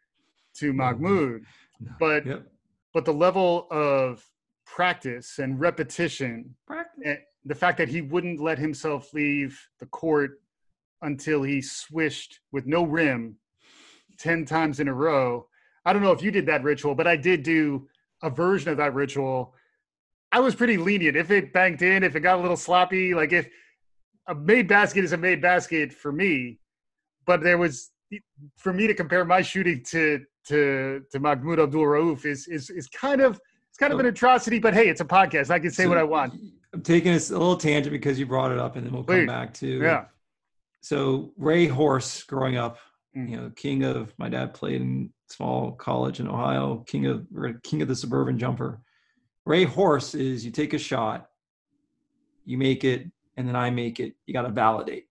to 0.56 0.70
mm-hmm. 0.70 0.78
Mahmoud, 0.78 1.42
No. 1.80 1.92
but 2.00 2.26
Yep. 2.26 2.52
but 2.94 3.06
the 3.06 3.14
level 3.14 3.68
of 3.70 4.26
practice 4.66 5.38
and 5.40 5.60
repetition, 5.60 6.56
Practice. 6.66 7.20
The 7.50 7.56
fact 7.56 7.80
that 7.80 7.90
he 7.90 8.02
wouldn't 8.02 8.40
let 8.40 8.60
himself 8.60 9.12
leave 9.12 9.60
the 9.80 9.88
court 9.88 10.40
until 11.02 11.42
he 11.42 11.62
swished 11.64 12.40
with 12.52 12.68
no 12.68 12.84
rim 12.84 13.38
10 14.20 14.46
times 14.46 14.80
in 14.80 14.88
a 14.88 14.94
row. 14.94 15.48
I 15.84 15.92
don't 15.92 16.04
know 16.04 16.12
if 16.12 16.22
you 16.22 16.30
did 16.30 16.46
that 16.46 16.64
ritual, 16.64 16.94
but 16.94 17.08
I 17.08 17.16
did 17.16 17.42
do 17.42 17.88
a 18.22 18.30
version 18.30 18.70
of 18.70 18.78
that 18.78 18.94
ritual. 18.94 19.56
I 20.32 20.42
was 20.42 20.54
pretty 20.54 20.78
lenient. 20.78 21.18
If 21.18 21.32
it 21.32 21.52
banked 21.52 21.82
in, 21.82 22.04
if 22.04 22.16
it 22.16 22.20
got 22.20 22.38
a 22.38 22.42
little 22.42 22.58
sloppy, 22.58 23.16
like 23.16 23.34
if 23.34 23.50
a 24.28 24.36
made 24.36 24.68
basket 24.68 25.04
is 25.04 25.14
a 25.14 25.18
made 25.18 25.42
basket 25.42 25.92
for 25.92 26.12
me, 26.12 26.60
but 27.26 27.42
there 27.42 27.58
was 27.58 27.90
for 28.58 28.74
me 28.74 28.86
to 28.86 28.94
compare 28.94 29.26
my 29.26 29.42
shooting 29.42 29.84
to 29.86 30.24
to 30.50 31.02
to 31.12 31.20
Mahmoud 31.20 31.60
Abdul 31.60 31.84
Rauf 31.84 32.26
is 32.26 32.48
is 32.48 32.70
is 32.70 32.88
kind 32.90 33.22
of 33.22 33.40
it's 33.70 33.78
kind 33.80 33.92
of 33.92 34.00
an 34.00 34.06
atrocity. 34.06 34.60
But 34.60 34.76
hey, 34.76 34.88
it's 34.88 35.02
a 35.02 35.06
podcast. 35.06 35.50
I 35.50 35.58
can 35.58 35.72
say 35.72 35.84
So 35.84 35.90
what 35.90 35.98
I 35.98 36.04
want. 36.04 36.34
I'm 36.74 36.82
taking 36.82 37.12
this 37.14 37.30
a 37.30 37.34
little 37.38 37.58
tangent 37.58 37.92
because 37.92 38.20
you 38.20 38.26
brought 38.26 38.52
it 38.52 38.60
up, 38.60 38.76
and 38.76 38.86
then 38.86 38.94
we'll 38.94 39.04
come 39.04 39.26
back 39.26 39.54
to 39.56 39.68
Yeah. 39.68 40.06
So 40.82 41.34
Ray 41.38 41.68
Horse, 41.68 42.24
growing 42.24 42.56
up, 42.58 42.78
Mm. 43.18 43.30
you 43.30 43.38
know, 43.38 43.50
king 43.56 43.84
of 43.84 44.14
my 44.20 44.30
dad 44.30 44.54
played 44.54 44.82
in 44.82 45.12
small 45.28 45.72
college 45.72 46.20
in 46.20 46.28
Ohio, 46.28 46.84
king 46.88 47.08
of 47.08 47.28
king 47.64 47.82
of 47.82 47.88
the 47.88 47.96
suburban 47.96 48.38
jumper. 48.38 48.82
Ray 49.46 49.64
Horse 49.64 50.14
is 50.14 50.46
you 50.46 50.52
take 50.52 50.74
a 50.74 50.78
shot, 50.78 51.28
you 52.46 52.58
make 52.58 52.84
it, 52.84 53.10
and 53.36 53.48
then 53.48 53.56
I 53.56 53.72
make 53.72 54.00
it. 54.00 54.16
You 54.28 54.34
got 54.34 54.44
to 54.44 54.50
validate. 54.50 55.08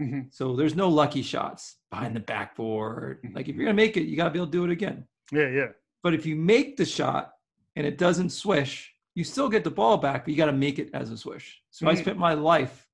Mhm. 0.00 0.32
So 0.32 0.56
there's 0.56 0.74
no 0.74 0.88
lucky 0.88 1.20
shots 1.22 1.76
behind 1.90 2.16
the 2.16 2.20
backboard. 2.20 3.22
Mhm. 3.22 3.34
Like 3.34 3.48
if 3.48 3.54
you're 3.56 3.66
gonna 3.66 3.74
make 3.74 3.96
it, 3.98 4.04
you 4.04 4.16
got 4.16 4.24
to 4.24 4.30
be 4.30 4.38
able 4.38 4.46
to 4.46 4.52
do 4.52 4.64
it 4.64 4.70
again. 4.70 5.06
Yeah, 5.30 5.48
yeah. 5.48 5.68
But 6.02 6.14
if 6.14 6.24
you 6.24 6.36
make 6.36 6.78
the 6.78 6.86
shot 6.86 7.34
and 7.76 7.86
it 7.86 7.98
doesn't 7.98 8.30
swish, 8.30 8.91
you 9.14 9.24
still 9.24 9.48
get 9.48 9.64
the 9.64 9.70
ball 9.70 9.96
back, 9.98 10.24
but 10.24 10.30
you 10.30 10.36
got 10.36 10.46
to 10.46 10.52
make 10.52 10.78
it 10.78 10.90
as 10.94 11.10
a 11.10 11.16
swish. 11.16 11.60
So 11.70 11.86
I 11.88 11.94
Mm. 11.94 11.98
spent 11.98 12.18
my 12.18 12.34
life 12.34 12.88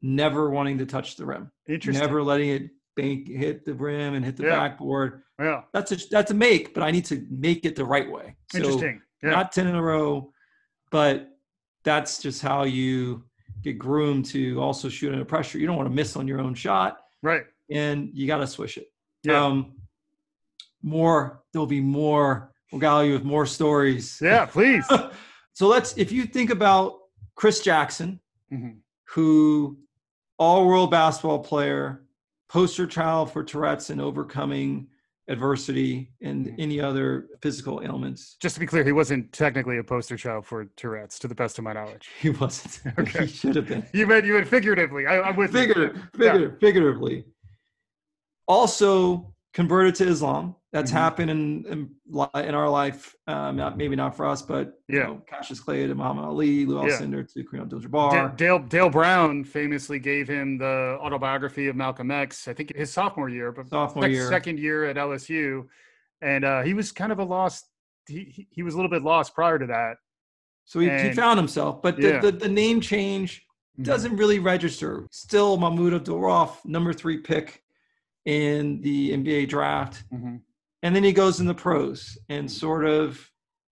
never 0.00 0.50
wanting 0.50 0.78
to 0.78 0.86
touch 0.86 1.16
the 1.16 1.26
rim, 1.26 1.50
Interesting. 1.68 2.00
never 2.06 2.22
letting 2.22 2.50
it 2.50 2.70
bank, 2.96 3.28
hit 3.28 3.64
the 3.64 3.74
rim 3.74 4.14
and 4.14 4.24
hit 4.24 4.36
the 4.36 4.44
Yeah. 4.44 4.56
backboard. 4.56 5.22
Yeah. 5.38 5.62
That's 5.72 5.92
a 5.92 5.96
that's 6.10 6.30
a 6.30 6.34
make, 6.34 6.74
but 6.74 6.82
I 6.82 6.90
need 6.90 7.04
to 7.06 7.24
make 7.30 7.64
it 7.64 7.76
the 7.76 7.84
right 7.84 8.10
way. 8.10 8.36
So 8.50 8.58
Interesting. 8.58 9.02
Yeah. 9.22 9.30
not 9.30 9.52
ten 9.52 9.66
in 9.66 9.74
a 9.74 9.82
row, 9.82 10.32
but 10.90 11.38
that's 11.84 12.20
just 12.20 12.42
how 12.42 12.64
you 12.64 13.24
get 13.62 13.78
groomed 13.78 14.24
to 14.26 14.60
also 14.60 14.88
shoot 14.88 15.12
under 15.12 15.24
pressure. 15.24 15.58
You 15.58 15.66
don't 15.66 15.76
want 15.76 15.88
to 15.88 15.94
miss 15.94 16.16
on 16.16 16.26
your 16.28 16.40
own 16.40 16.54
shot, 16.54 16.98
right. 17.22 17.44
and 17.70 18.10
you 18.14 18.26
got 18.26 18.38
to 18.38 18.46
swish 18.46 18.78
it. 18.78 18.88
Yeah. 19.24 19.44
Um, 19.44 19.74
more 20.82 21.42
there'll 21.52 21.66
be 21.66 21.80
more. 21.80 22.52
We'll 22.72 22.80
gather 22.80 23.04
you 23.06 23.12
with 23.14 23.24
more 23.24 23.46
stories. 23.46 24.20
Yeah, 24.22 24.44
please. 24.46 24.86
So 25.58 25.66
let's, 25.66 25.92
if 25.96 26.12
you 26.12 26.24
think 26.24 26.50
about 26.50 27.00
Chris 27.34 27.58
Jackson, 27.60 28.20
Mhm. 28.52 28.76
who 29.08 29.76
all 30.38 30.68
world 30.68 30.92
basketball 30.92 31.40
player, 31.40 32.04
poster 32.48 32.86
child 32.86 33.32
for 33.32 33.42
Tourette's 33.42 33.90
and 33.90 34.00
overcoming 34.00 34.86
adversity 35.26 36.12
and 36.22 36.46
Mhm. 36.46 36.54
any 36.60 36.80
other 36.80 37.26
physical 37.42 37.82
ailments. 37.82 38.36
Just 38.38 38.54
to 38.54 38.60
be 38.60 38.66
clear, 38.66 38.84
he 38.84 38.92
wasn't 38.92 39.32
technically 39.32 39.78
a 39.78 39.82
poster 39.82 40.16
child 40.16 40.46
for 40.46 40.66
Tourette's, 40.76 41.18
to 41.18 41.26
the 41.26 41.34
best 41.34 41.58
of 41.58 41.64
my 41.64 41.72
knowledge. 41.72 42.08
He 42.20 42.30
wasn't. 42.30 42.80
Okay. 43.00 43.26
He 43.26 43.32
should 43.32 43.56
have 43.56 43.66
been. 43.66 43.84
You 43.92 44.06
meant 44.06 44.26
you 44.26 44.34
meant 44.34 44.46
figuratively. 44.46 45.08
I, 45.08 45.20
I'm 45.22 45.34
with 45.34 45.52
you. 45.52 45.58
Figurative, 45.58 46.02
figurative, 46.14 46.60
figuratively. 46.60 47.24
Also 48.46 49.34
converted 49.52 49.96
to 49.96 50.06
Islam. 50.06 50.54
That's 50.70 50.90
Mhm. 50.90 50.94
happened 50.94 51.30
in, 51.30 51.64
in 51.66 51.90
in 52.44 52.54
our 52.54 52.68
life. 52.68 53.14
Um, 53.26 53.56
not 53.56 53.78
maybe 53.78 53.96
not 53.96 54.14
for 54.14 54.26
us, 54.26 54.42
but 54.42 54.74
you 54.88 54.98
Yeah. 54.98 55.06
know, 55.06 55.22
Cassius 55.26 55.60
Clay 55.60 55.86
to 55.86 55.94
Muhammad 55.94 56.26
Ali, 56.26 56.66
Lou 56.66 56.86
Yeah. 56.86 56.92
Alcindor 56.98 57.32
to 57.32 57.44
Kareem 57.44 57.62
Abdul-Jabbar. 57.62 58.36
Dale 58.36 58.58
Dale 58.58 58.90
Brown 58.90 59.44
famously 59.44 59.98
gave 59.98 60.28
him 60.28 60.58
the 60.58 60.98
autobiography 61.00 61.68
of 61.68 61.76
Malcolm 61.76 62.10
X. 62.10 62.46
I 62.48 62.52
think 62.52 62.76
his 62.76 62.92
sophomore 62.92 63.30
year, 63.30 63.50
but 63.50 63.68
Sophomore 63.68 64.04
sec- 64.04 64.12
year. 64.12 64.28
second 64.28 64.58
year 64.58 64.84
at 64.84 64.96
LSU, 64.96 65.68
and 66.20 66.44
uh, 66.44 66.62
he 66.62 66.74
was 66.74 66.92
kind 66.92 67.12
of 67.12 67.18
a 67.18 67.24
lost. 67.24 67.66
He, 68.06 68.46
he- 68.50 68.62
was 68.62 68.74
a 68.74 68.76
little 68.76 68.90
bit 68.90 69.02
lost 69.02 69.34
prior 69.34 69.58
to 69.58 69.66
that. 69.66 69.96
So 70.66 70.80
he, 70.80 70.90
he 70.90 71.12
found 71.12 71.38
himself, 71.38 71.80
but 71.80 71.96
the, 71.96 72.08
Yeah. 72.08 72.20
the, 72.20 72.32
the 72.32 72.48
name 72.48 72.82
change 72.82 73.46
Mhm. 73.80 73.84
doesn't 73.84 74.16
really 74.16 74.38
register. 74.38 75.06
Still, 75.10 75.56
Mahmoud 75.56 75.94
Abdul 75.94 76.20
Rauf, 76.20 76.62
number 76.66 76.92
three 76.92 77.18
pick 77.18 77.62
in 78.26 78.82
the 78.82 79.12
NBA 79.12 79.46
draft, 79.48 80.04
Mhm. 80.12 80.40
And 80.82 80.94
then 80.94 81.02
he 81.04 81.12
goes 81.12 81.40
in 81.40 81.46
the 81.46 81.54
pros 81.54 82.16
and 82.28 82.50
sort 82.50 82.84
of 82.84 83.28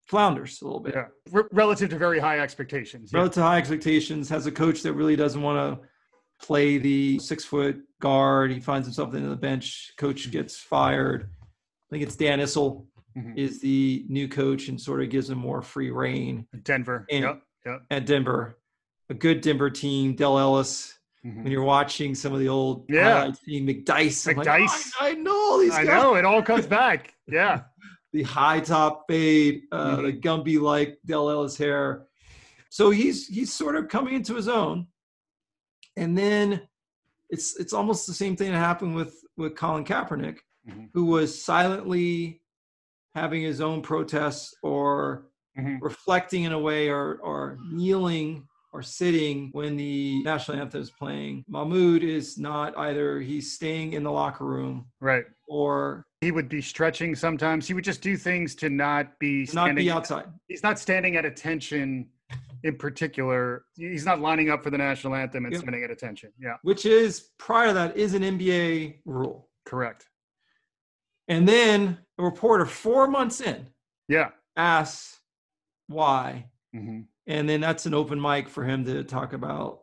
flounders 0.07 0.61
a 0.63 0.65
little 0.65 0.81
bit. 0.81 0.95
Yeah, 0.95 1.07
R- 1.33 1.49
relative 1.53 1.91
to 1.91 1.99
very 1.99 2.19
high 2.19 2.41
expectations. 2.41 3.11
Yeah. 3.13 3.19
Relative 3.19 3.35
to 3.35 3.43
high 3.43 3.59
expectations, 3.59 4.29
has 4.31 4.47
a 4.47 4.53
coach 4.53 4.83
that 4.83 4.95
really 4.95 5.17
doesn't 5.17 5.41
want 5.43 5.81
to 5.81 5.87
play 6.45 6.79
the 6.79 7.19
six 7.19 7.45
foot 7.45 7.79
guard. 8.01 8.51
He 8.51 8.61
finds 8.61 8.87
himself 8.87 9.15
into 9.15 9.29
the 9.29 9.37
bench. 9.37 9.93
Coach 9.97 10.31
gets 10.31 10.57
fired. 10.57 11.31
I 11.43 11.89
think 11.91 12.03
it's 12.03 12.17
Dan 12.17 12.41
Issel 12.41 12.87
Mhm. 13.17 13.37
is 13.37 13.61
the 13.61 14.05
new 14.09 14.29
coach 14.29 14.69
and 14.69 14.81
sort 14.81 15.03
of 15.03 15.11
gives 15.11 15.31
him 15.31 15.39
more 15.39 15.63
free 15.63 15.91
reign 15.91 16.47
Denver. 16.63 17.07
And- 17.11 17.25
yep. 17.25 17.43
Yep. 17.67 17.83
at 17.91 18.07
Denver. 18.07 18.59
A 19.11 19.15
good 19.15 19.41
Denver 19.41 19.71
team. 19.71 20.15
Dale 20.15 20.39
Ellis. 20.39 20.98
Mhm. 21.25 21.43
When 21.43 21.53
you're 21.53 21.65
watching 21.65 22.15
some 22.15 22.33
of 22.33 22.39
the 22.41 22.49
old 22.49 22.87
Yeah. 22.89 23.33
seeing 23.45 23.67
McDice, 23.67 24.29
I'm 24.31 24.37
like, 24.37 24.47
"Oh, 24.47 24.53
I, 25.01 25.11
I 25.11 25.13
know 25.15 25.35
all 25.35 25.59
these 25.59 25.71
guys. 25.71 25.81
I 25.81 25.85
guys. 25.85 26.03
know 26.03 26.15
it 26.15 26.25
all 26.25 26.43
comes 26.43 26.67
back. 26.67 27.15
Yeah. 27.27 27.63
the 28.13 28.23
high 28.23 28.61
top 28.61 29.05
fade, 29.09 29.63
uh, 29.73 29.97
the 29.97 30.13
Mm-hmm. 30.13 30.21
Gumby 30.21 30.61
like 30.61 30.99
Dale 31.05 31.29
Ellis 31.29 31.57
hair. 31.59 32.07
So 32.71 32.91
he's 32.91 33.27
he's 33.27 33.53
sort 33.53 33.77
of 33.77 33.89
coming 33.89 34.15
into 34.15 34.35
his 34.35 34.49
own, 34.49 34.87
and 35.97 36.17
then 36.17 36.63
it's 37.31 37.59
it's 37.59 37.73
almost 37.73 38.07
the 38.07 38.15
same 38.15 38.37
thing 38.37 38.51
that 38.53 38.59
happened 38.59 38.95
with 38.95 39.15
with 39.37 39.55
Colin 39.57 39.85
Kaepernick, 39.85 40.39
Mhm. 40.69 40.89
who 40.95 41.05
was 41.07 41.43
silently 41.43 42.43
having 43.15 43.43
his 43.43 43.61
own 43.61 43.83
protests 43.83 44.55
or 44.63 45.27
Mhm. 45.59 45.79
reflecting 45.83 46.45
in 46.45 46.53
a 46.53 46.59
way 46.59 46.89
or 46.89 47.17
or 47.23 47.59
kneeling 47.71 48.48
or 48.73 48.83
sitting 48.83 49.49
when 49.53 49.77
the 49.77 50.23
national 50.23 50.59
anthem 50.61 50.81
is 50.83 50.91
playing. 50.91 51.45
Mahmoud 51.49 52.03
is 52.03 52.39
not 52.39 52.77
either 52.77 53.21
he's 53.21 53.53
staying 53.55 53.95
in 53.95 54.03
the 54.03 54.11
locker 54.13 54.45
room 54.45 54.87
Right. 55.01 55.25
or 55.47 56.05
He 56.21 56.31
would 56.33 56.49
be 56.49 56.61
stretching 56.61 57.15
sometimes. 57.15 57.67
He 57.67 57.75
would 57.75 57.85
just 57.85 58.03
do 58.03 58.17
things 58.17 58.55
to 58.57 58.69
not 58.69 59.19
be 59.19 59.49
not 59.55 59.75
be 59.75 59.91
outside. 59.91 60.27
He's 60.49 60.63
not 60.63 60.79
standing 60.79 61.17
at 61.17 61.25
attention 61.25 62.11
in 62.65 62.77
particular. 62.77 63.65
He's 63.77 64.05
not 64.05 64.21
lining 64.21 64.51
up 64.51 64.63
for 64.65 64.71
the 64.71 64.79
national 64.79 65.15
anthem 65.15 65.45
and 65.45 65.53
Yep. 65.55 65.63
standing 65.63 65.85
at 65.85 65.91
attention. 65.91 66.33
Yeah. 66.39 66.57
which 66.63 66.85
is 66.85 67.31
prior 67.39 67.69
to 67.69 67.73
that 67.75 67.97
is 67.97 68.15
an 68.15 68.23
NBA 68.23 69.01
rule. 69.07 69.49
Correct. 69.65 70.07
And 71.29 71.49
then 71.49 71.99
a 72.19 72.23
reporter 72.25 72.67
four 72.67 73.07
months 73.07 73.41
in 73.41 73.69
Yeah. 74.09 74.31
asks 74.57 75.21
why. 75.87 76.51
hmm 76.75 77.03
And 77.29 77.49
then 77.49 77.61
that's 77.61 77.87
an 77.87 77.95
open 77.95 78.21
mic 78.21 78.49
for 78.49 78.65
him 78.65 78.85
to 78.87 79.05
talk 79.05 79.35
about 79.35 79.81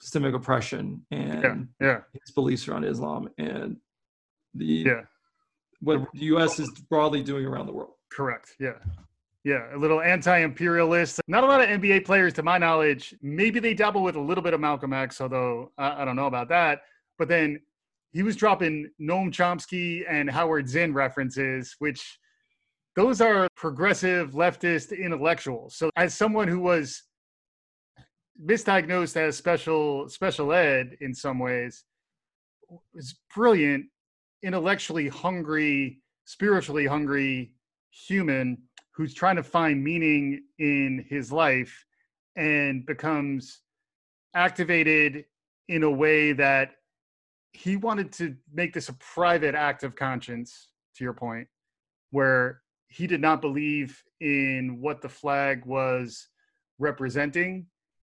systemic 0.00 0.34
oppression 0.34 1.04
and 1.10 1.42
Yeah. 1.80 1.86
Yeah. 1.86 2.00
his 2.12 2.32
beliefs 2.34 2.68
around 2.68 2.84
Islam 2.84 3.28
and 3.38 3.78
the 4.54 4.64
Yeah. 4.64 5.02
what 5.80 6.06
the 6.12 6.24
US 6.26 6.58
is 6.60 6.70
broadly 6.90 7.22
doing 7.22 7.46
around 7.46 7.66
the 7.66 7.72
world. 7.72 7.94
Correct. 8.10 8.54
Yeah. 8.60 8.78
Yeah. 9.42 9.74
A 9.74 9.78
little 9.78 10.00
anti 10.02 10.38
imperialist. 10.38 11.20
Not 11.26 11.44
a 11.44 11.46
lot 11.46 11.62
of 11.62 11.68
NBA 11.68 12.00
players, 12.04 12.34
to 12.34 12.42
my 12.42 12.58
knowledge. 12.58 13.14
Maybe 13.22 13.58
they 13.58 13.74
dabble 13.74 14.02
with 14.02 14.16
a 14.16 14.20
little 14.20 14.44
bit 14.44 14.52
of 14.54 14.60
Malcolm 14.60 14.92
X, 14.92 15.20
although 15.20 15.72
I, 15.78 16.02
I 16.02 16.04
don't 16.04 16.16
know 16.16 16.26
about 16.26 16.48
that. 16.50 16.82
But 17.18 17.28
then 17.28 17.60
he 18.12 18.22
was 18.22 18.36
dropping 18.36 18.90
Noam 19.00 19.30
Chomsky 19.32 20.04
and 20.06 20.30
Howard 20.30 20.68
Zinn 20.68 20.92
references, 20.92 21.74
which 21.78 22.18
those 22.96 23.20
are 23.20 23.48
progressive 23.56 24.32
leftist 24.32 24.96
intellectuals. 24.96 25.76
So, 25.76 25.90
as 25.96 26.14
someone 26.14 26.48
who 26.48 26.60
was 26.60 27.02
misdiagnosed 28.44 29.16
as 29.16 29.36
special 29.36 30.08
special 30.08 30.52
ed 30.52 30.96
in 31.00 31.14
some 31.14 31.38
ways, 31.38 31.84
was 32.94 33.14
brilliant, 33.34 33.86
intellectually 34.42 35.08
hungry, 35.08 36.00
spiritually 36.24 36.86
hungry 36.86 37.52
human 37.90 38.58
who's 38.94 39.14
trying 39.14 39.36
to 39.36 39.42
find 39.42 39.82
meaning 39.82 40.42
in 40.58 41.04
his 41.08 41.32
life 41.32 41.84
and 42.36 42.86
becomes 42.86 43.60
activated 44.34 45.24
in 45.68 45.82
a 45.82 45.90
way 45.90 46.32
that 46.32 46.72
he 47.52 47.76
wanted 47.76 48.12
to 48.12 48.34
make 48.52 48.72
this 48.72 48.88
a 48.88 48.94
private 48.94 49.54
act 49.54 49.82
of 49.82 49.94
conscience 49.94 50.68
to 50.96 51.04
your 51.04 51.12
point 51.12 51.46
where 52.10 52.61
he 52.92 53.06
did 53.06 53.20
not 53.20 53.40
believe 53.40 54.02
in 54.20 54.78
what 54.80 55.00
the 55.00 55.08
flag 55.08 55.64
was 55.64 56.28
representing 56.78 57.66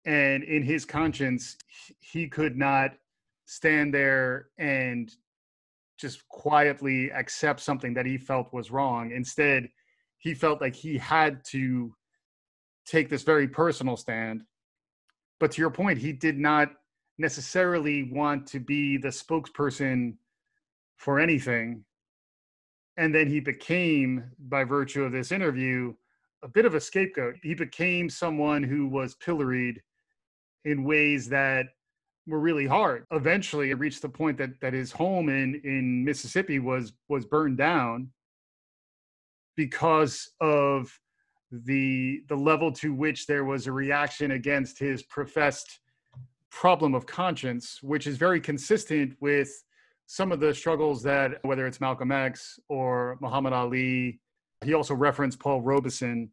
and 0.05 0.43
in 0.43 0.63
his 0.63 0.85
conscience 0.85 1.55
he 1.99 2.27
could 2.27 2.57
not 2.57 2.91
stand 3.45 3.93
there 3.93 4.47
and 4.57 5.11
just 5.97 6.27
quietly 6.27 7.09
accept 7.11 7.61
something 7.61 7.93
that 7.93 8.05
he 8.05 8.17
felt 8.17 8.53
was 8.53 8.69
wrong. 8.69 9.11
Instead, 9.11 9.69
he 10.17 10.33
felt 10.33 10.59
like 10.59 10.75
he 10.75 10.97
had 10.97 11.43
to 11.45 11.95
take 12.85 13.07
this 13.07 13.23
very 13.23 13.47
personal 13.47 13.95
stand. 13.95 14.43
But 15.39 15.51
to 15.51 15.61
your 15.61 15.71
point, 15.71 15.99
he 15.99 16.11
did 16.11 16.37
not 16.37 16.69
necessarily 17.17 18.11
want 18.11 18.45
to 18.47 18.59
be 18.59 18.97
the 18.97 19.07
spokesperson 19.07 20.15
for 20.97 21.19
anything. 21.19 21.85
And 22.97 23.13
then 23.13 23.27
he 23.27 23.39
became, 23.39 24.23
by 24.39 24.63
virtue 24.63 25.03
of 25.03 25.11
this 25.11 25.31
interview, 25.31 25.93
a 26.43 26.47
bit 26.47 26.65
of 26.65 26.75
a 26.75 26.79
scapegoat. 26.79 27.35
He 27.41 27.53
became 27.53 28.09
someone 28.09 28.63
who 28.63 28.87
was 28.87 29.15
pilloried 29.15 29.81
in 30.63 30.83
ways 30.83 31.27
that 31.29 31.67
were 32.27 32.39
really 32.39 32.65
hard. 32.65 33.05
Eventually, 33.11 33.71
it 33.71 33.79
reached 33.79 34.01
the 34.01 34.09
point 34.09 34.37
that 34.37 34.59
that 34.61 34.73
his 34.73 34.91
home 34.91 35.29
in 35.29 35.61
in 35.63 36.03
Mississippi 36.03 36.59
was 36.59 36.93
was 37.07 37.25
burned 37.25 37.57
down 37.57 38.09
because 39.55 40.31
of 40.41 40.97
the 41.51 42.23
the 42.27 42.35
level 42.35 42.71
to 42.71 42.93
which 42.93 43.27
there 43.27 43.45
was 43.45 43.67
a 43.67 43.71
reaction 43.71 44.31
against 44.31 44.79
his 44.79 45.03
professed 45.03 45.79
problem 46.49 46.95
of 46.95 47.05
conscience, 47.05 47.79
which 47.81 48.07
is 48.07 48.17
very 48.17 48.39
consistent 48.39 49.13
with 49.19 49.49
some 50.07 50.31
of 50.31 50.39
the 50.39 50.53
struggles 50.53 51.01
that 51.03 51.39
whether 51.43 51.65
it's 51.65 51.81
Malcolm 51.81 52.11
X 52.11 52.59
or 52.69 53.17
Muhammad 53.21 53.53
Ali, 53.53 54.19
he 54.63 54.73
also 54.73 54.93
referenced 54.93 55.39
Paul 55.39 55.61
Robeson, 55.61 56.31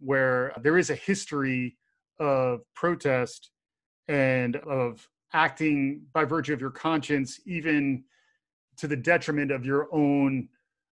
where 0.00 0.52
there 0.62 0.78
is 0.78 0.90
a 0.90 0.94
history 0.94 1.76
of 2.20 2.60
protest 2.74 3.50
and 4.08 4.56
of 4.56 5.08
acting 5.32 6.02
by 6.12 6.24
virtue 6.24 6.52
of 6.52 6.60
your 6.60 6.70
conscience, 6.70 7.40
even 7.46 8.04
to 8.76 8.86
the 8.86 8.96
detriment 8.96 9.50
of 9.50 9.64
your 9.64 9.88
own 9.92 10.48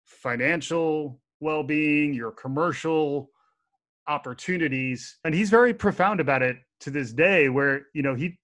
financial 0.06 1.20
well 1.40 1.64
being, 1.64 2.14
your 2.14 2.32
commercial 2.32 3.30
opportunities. 4.08 5.18
And 5.26 5.34
he's 5.34 5.50
very 5.50 5.74
profound 5.74 6.20
about 6.20 6.42
it 6.42 6.58
to 6.82 6.92
this 6.92 7.12
day, 7.12 7.50
where, 7.50 7.88
you 7.94 8.02
know, 8.02 8.16
he, 8.16 8.38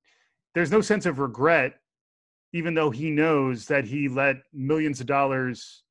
there's 0.53 0.71
no 0.71 0.81
sense 0.81 1.05
of 1.05 1.19
regret, 1.19 1.79
even 2.53 2.73
though 2.73 2.89
he 2.89 3.09
knows 3.09 3.65
that 3.65 3.85
he 3.85 4.07
let 4.07 4.37
millions 4.53 4.99
of 4.99 5.07
dollars 5.07 5.83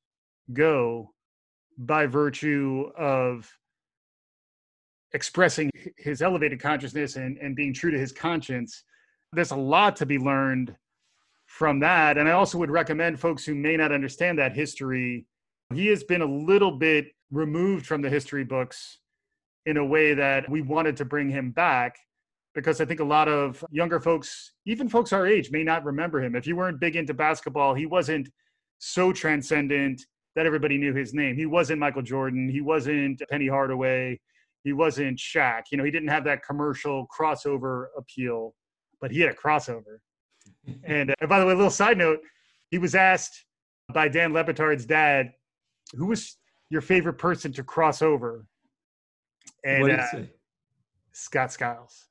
go 0.53 1.13
by 1.77 2.05
virtue 2.05 2.89
of 2.97 3.51
expressing 5.13 5.69
his 5.97 6.21
elevated 6.21 6.59
consciousness 6.59 7.15
and, 7.15 7.37
and 7.37 7.55
being 7.55 7.73
true 7.73 7.91
to 7.91 7.99
his 7.99 8.11
conscience 8.11 8.83
there's 9.33 9.51
a 9.51 9.55
lot 9.55 9.95
to 9.97 10.05
be 10.05 10.17
learned 10.17 10.75
from 11.45 11.79
that. 11.79 12.17
And 12.17 12.27
I 12.27 12.33
also 12.33 12.57
would 12.57 12.71
recommend 12.71 13.19
folks 13.19 13.45
who 13.45 13.55
may 13.55 13.77
not 13.77 13.91
understand 13.91 14.39
that 14.39 14.53
history. 14.53 15.25
He 15.73 15.87
has 15.87 16.03
been 16.03 16.21
a 16.21 16.25
little 16.25 16.71
bit 16.71 17.07
removed 17.31 17.85
from 17.85 18.01
the 18.01 18.09
history 18.09 18.43
books 18.43 18.99
in 19.65 19.77
a 19.77 19.85
way 19.85 20.13
that 20.13 20.49
we 20.49 20.61
wanted 20.61 20.97
to 20.97 21.05
bring 21.05 21.29
him 21.29 21.51
back 21.51 21.97
because 22.57 22.81
I 22.81 22.85
think 22.85 22.99
a 22.99 23.05
lot 23.05 23.27
of 23.29 23.63
younger 23.71 23.99
folks, 23.99 24.53
even 24.65 24.89
folks 24.89 25.13
our 25.13 25.25
age, 25.25 25.51
may 25.51 25.63
not 25.63 25.85
remember 25.85 26.21
him. 26.21 26.35
If 26.35 26.47
you 26.47 26.55
weren't 26.55 26.79
big 26.79 26.95
into 26.95 27.13
basketball, 27.13 27.73
he 27.73 27.85
wasn't 27.85 28.29
so 28.79 29.13
transcendent 29.13 30.01
that 30.35 30.45
everybody 30.45 30.77
knew 30.77 30.93
his 30.93 31.13
name. 31.13 31.35
He 31.35 31.45
wasn't 31.45 31.79
Michael 31.79 32.01
Jordan. 32.01 32.49
He 32.49 32.61
wasn't 32.61 33.21
Penny 33.29 33.47
Hardaway. 33.47 34.19
He 34.63 34.73
wasn't 34.73 35.17
Shaq. 35.17 35.63
You 35.71 35.77
know, 35.77 35.83
he 35.83 35.91
didn't 35.91 36.09
have 36.09 36.25
that 36.25 36.43
commercial 36.43 37.07
crossover 37.17 37.85
appeal 37.97 38.53
but 39.01 39.11
he 39.11 39.19
had 39.21 39.31
a 39.31 39.33
crossover. 39.33 39.99
and, 40.83 41.11
uh, 41.11 41.15
and 41.19 41.29
by 41.29 41.39
the 41.39 41.45
way, 41.45 41.53
a 41.53 41.55
little 41.55 41.71
side 41.71 41.97
note, 41.97 42.19
he 42.69 42.77
was 42.77 42.95
asked 42.95 43.45
by 43.93 44.07
Dan 44.07 44.33
Le 44.33 44.43
Batard's 44.43 44.85
dad, 44.85 45.31
who 45.93 46.07
was 46.07 46.37
your 46.69 46.81
favorite 46.81 47.17
person 47.17 47.51
to 47.53 47.63
cross 47.63 48.01
over? 48.01 48.45
And 49.63 49.91
uh? 49.91 50.07
Scott 51.13 51.51
Skiles. 51.51 52.07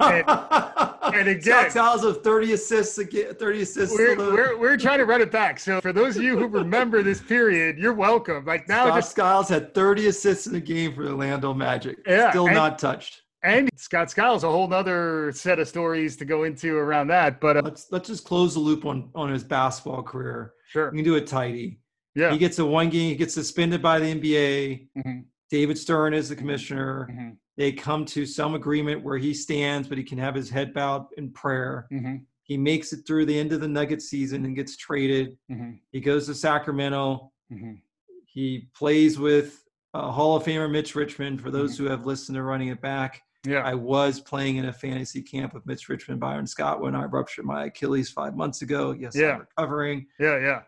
And, 0.00 0.24
and 1.14 1.28
again, 1.28 1.42
Scott 1.42 1.70
Skiles 1.70 2.04
of 2.04 2.22
30 2.22 2.52
assists 2.54 2.98
again, 2.98 3.34
30 3.34 3.60
assists. 3.62 3.96
we're, 3.96 4.16
we're, 4.16 4.58
we're 4.58 4.76
trying 4.76 4.98
to 4.98 5.04
run 5.04 5.20
it 5.20 5.30
back. 5.30 5.58
So 5.58 5.80
for 5.80 5.92
those 5.92 6.16
of 6.16 6.22
you 6.22 6.38
who 6.38 6.46
remember 6.46 7.02
this 7.02 7.20
period, 7.20 7.78
you're 7.78 7.92
welcome. 7.94 8.44
Like 8.44 8.68
now, 8.68 8.86
Scott 8.86 8.98
just 8.98 9.10
Skiles 9.10 9.48
had 9.48 9.74
30 9.74 10.06
assists 10.08 10.46
in 10.46 10.54
a 10.54 10.60
game 10.60 10.94
for 10.94 11.02
the 11.04 11.10
Orlando 11.10 11.52
Magic. 11.54 11.98
Yeah, 12.06 12.30
Still 12.30 12.46
and- 12.46 12.54
not 12.54 12.78
touched. 12.78 13.22
and 13.42 13.68
Scott 13.76 14.10
Skiles, 14.10 14.44
a 14.44 14.50
whole 14.50 14.66
nother 14.68 15.30
set 15.32 15.58
of 15.58 15.68
stories 15.68 16.16
to 16.16 16.24
go 16.24 16.44
into 16.44 16.76
around 16.76 17.08
that. 17.08 17.40
But 17.40 17.56
uh, 17.58 17.62
Let's 17.64 17.86
let's 17.92 18.08
just 18.08 18.24
close 18.24 18.54
the 18.54 18.60
loop 18.60 18.84
on 18.86 19.10
on 19.14 19.30
his 19.30 19.44
basketball 19.44 20.02
career. 20.02 20.52
sure, 20.68 20.90
We 20.90 20.98
can 20.98 21.04
do 21.04 21.14
it 21.16 21.26
tidy. 21.26 21.78
yeah, 22.14 22.32
He 22.32 22.38
gets 22.38 22.58
a 22.58 22.64
one 22.66 22.88
game. 22.90 23.10
He 23.10 23.16
gets 23.16 23.34
suspended 23.34 23.82
by 23.82 23.98
the 24.00 24.06
NBA. 24.06 24.88
Mhm, 24.98 25.24
David 25.50 25.78
Stern 25.78 26.12
is 26.14 26.28
the 26.28 26.34
commissioner. 26.36 27.08
mhm, 27.12 27.36
They 27.56 27.72
come 27.72 28.04
to 28.06 28.26
some 28.26 28.54
agreement 28.54 29.02
where 29.02 29.16
he 29.18 29.32
stands, 29.32 29.88
but 29.88 29.96
he 29.98 30.04
can 30.04 30.18
have 30.18 30.34
his 30.34 30.50
head 30.50 30.74
bowed 30.74 31.06
in 31.16 31.30
prayer. 31.30 31.86
mhm, 31.90 32.24
He 32.42 32.56
makes 32.56 32.92
it 32.92 33.06
through 33.06 33.26
the 33.26 33.38
end 33.38 33.52
of 33.52 33.60
the 33.60 33.68
Nugget 33.68 34.02
season 34.02 34.44
and 34.44 34.54
gets 34.54 34.76
traded. 34.76 35.36
mhm, 35.50 35.80
He 35.90 36.00
goes 36.00 36.26
to 36.26 36.34
Sacramento. 36.34 37.32
mhm. 37.52 37.80
He 38.26 38.68
plays 38.74 39.18
with 39.18 39.62
uh, 39.94 40.10
Hall 40.10 40.36
of 40.36 40.44
Famer 40.44 40.70
Mitch 40.70 40.94
Richmond. 40.94 41.40
For 41.40 41.50
those 41.50 41.78
who 41.78 41.84
have 41.84 42.04
listened 42.04 42.36
to 42.36 42.42
Running 42.42 42.68
It 42.68 42.82
Back, 42.82 43.22
yeah, 43.46 43.60
I 43.64 43.72
was 43.74 44.20
playing 44.20 44.56
in 44.56 44.66
a 44.66 44.72
fantasy 44.72 45.22
camp 45.22 45.54
with 45.54 45.64
Mitch 45.64 45.88
Richmond, 45.88 46.20
Byron 46.20 46.46
Scott, 46.46 46.82
when 46.82 46.94
I 46.94 47.04
ruptured 47.04 47.46
my 47.46 47.64
Achilles 47.66 48.10
five 48.10 48.36
months 48.36 48.60
ago. 48.60 48.90
Yes, 48.92 49.16
Yeah. 49.16 49.32
I'm 49.32 49.38
recovering. 49.40 50.06
yeah, 50.20 50.38
yeah. 50.38 50.62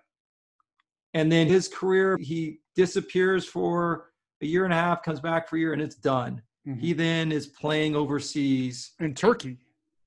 And 1.15 1.31
then 1.31 1.47
his 1.47 1.69
career, 1.69 2.17
he 2.19 2.61
disappears 2.75 3.45
for 3.45 4.11
a 4.41 4.47
year 4.47 4.65
and 4.65 4.73
a 4.73 4.77
half, 4.77 5.03
comes 5.03 5.21
back 5.21 5.47
for 5.49 5.57
a 5.57 5.59
year, 5.59 5.73
and 5.75 5.83
it's 5.83 5.97
done. 5.97 6.41
Mhm. 6.67 6.79
He 6.81 6.93
then 6.93 7.33
is 7.33 7.47
playing 7.47 7.95
overseas 7.97 8.93
in 9.01 9.15
Turkey. 9.15 9.59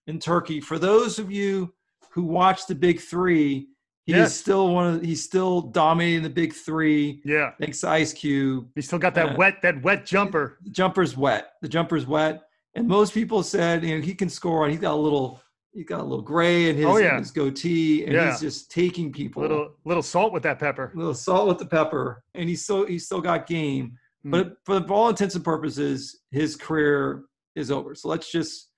in 0.07 0.19
Turkey. 0.19 0.59
For 0.59 0.79
those 0.79 1.19
of 1.19 1.31
you 1.31 1.73
who 2.09 2.23
watch 2.23 2.65
the 2.67 2.75
Big 2.75 2.99
Three, 2.99 3.67
he 4.05 4.13
Yes. 4.13 4.31
is 4.31 4.39
still 4.39 4.73
one 4.73 4.95
of 4.95 5.01
he's 5.03 5.23
still 5.23 5.61
dominating 5.61 6.23
the 6.23 6.29
Big 6.29 6.53
Three. 6.53 7.21
Yeah, 7.23 7.51
Thanks 7.59 7.81
to 7.81 7.89
Ice 7.89 8.11
Cube. 8.11 8.67
he 8.75 8.81
still 8.81 8.99
got 8.99 9.13
that 9.15 9.33
Uh, 9.33 9.35
wet 9.37 9.61
that 9.61 9.81
wet 9.83 10.05
jumper. 10.05 10.57
The 10.63 10.71
jumper's 10.71 11.15
wet. 11.15 11.53
The 11.61 11.69
jumper's 11.69 12.07
wet. 12.07 12.41
And 12.73 12.87
most 12.87 13.13
people 13.13 13.43
said, 13.43 13.83
you 13.83 13.95
know, 13.95 14.01
he 14.01 14.13
can 14.15 14.27
score 14.29 14.63
on. 14.63 14.71
He's 14.71 14.79
got 14.79 14.93
a 14.93 14.95
little, 14.95 15.39
he's 15.73 15.85
got 15.85 15.99
a 15.99 16.03
little 16.03 16.21
gray 16.23 16.69
in 16.69 16.75
his, 16.77 16.85
Oh, 16.85 16.97
yeah. 16.97 17.13
in 17.13 17.19
his 17.19 17.31
goatee, 17.31 18.03
and 18.05 18.13
Yeah. 18.13 18.31
he's 18.31 18.39
just 18.41 18.71
taking 18.71 19.11
people. 19.13 19.41
Little 19.43 19.75
little 19.85 20.03
salt 20.03 20.33
with 20.33 20.43
that 20.43 20.57
pepper. 20.57 20.91
a 20.93 20.97
little 20.97 21.13
salt 21.13 21.47
with 21.47 21.59
the 21.59 21.65
pepper, 21.67 22.23
and 22.33 22.49
he's 22.49 22.63
still 22.63 22.85
he's 22.85 23.05
still 23.05 23.21
got 23.21 23.45
game. 23.45 23.97
Mm. 24.25 24.31
But 24.31 24.57
for 24.65 24.93
all 24.93 25.09
intents 25.09 25.35
and 25.35 25.43
purposes, 25.43 26.19
his 26.31 26.55
career 26.55 27.23
is 27.55 27.71
over. 27.71 27.95
So 27.95 28.07
let's 28.07 28.31
just 28.31 28.69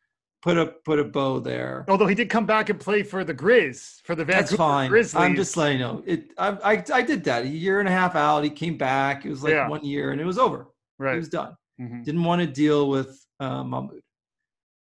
put 0.42 0.58
a 0.58 0.68
put 0.86 1.00
a 1.00 1.04
bow 1.04 1.40
there. 1.40 1.86
Although 1.90 2.08
he 2.08 2.16
did 2.16 2.30
come 2.30 2.46
back 2.46 2.70
and 2.70 2.80
play 2.80 3.04
for 3.04 3.24
the 3.24 3.34
Grizz 3.34 4.02
for 4.04 4.16
the 4.16 4.24
That's 4.26 4.52
Vancouver 4.52 4.58
fine. 4.58 4.90
Grizzlies. 4.90 5.22
I'm 5.22 5.36
just 5.36 5.58
letting 5.58 5.80
you 5.80 5.84
know. 5.86 6.04
It. 6.06 6.32
I, 6.38 6.50
I 6.74 6.84
I 6.94 7.02
did 7.02 7.24
that 7.26 7.44
a 7.44 7.48
year 7.48 7.80
and 7.80 7.90
a 7.90 7.92
half 7.92 8.16
out. 8.16 8.44
He 8.44 8.50
came 8.50 8.78
back. 8.78 9.26
It 9.26 9.30
was 9.30 9.44
like 9.44 9.52
Yeah. 9.54 9.68
one 9.68 9.84
year, 9.84 10.12
and 10.12 10.22
it 10.22 10.26
was 10.26 10.38
over. 10.38 10.68
Right. 10.98 11.14
He 11.14 11.18
was 11.20 11.30
done. 11.30 11.56
Mhm. 11.82 12.04
Didn't 12.06 12.24
want 12.24 12.42
to 12.42 12.48
deal 12.48 12.90
with 12.90 13.26
uh, 13.40 13.64
Mahmoud. 13.64 14.00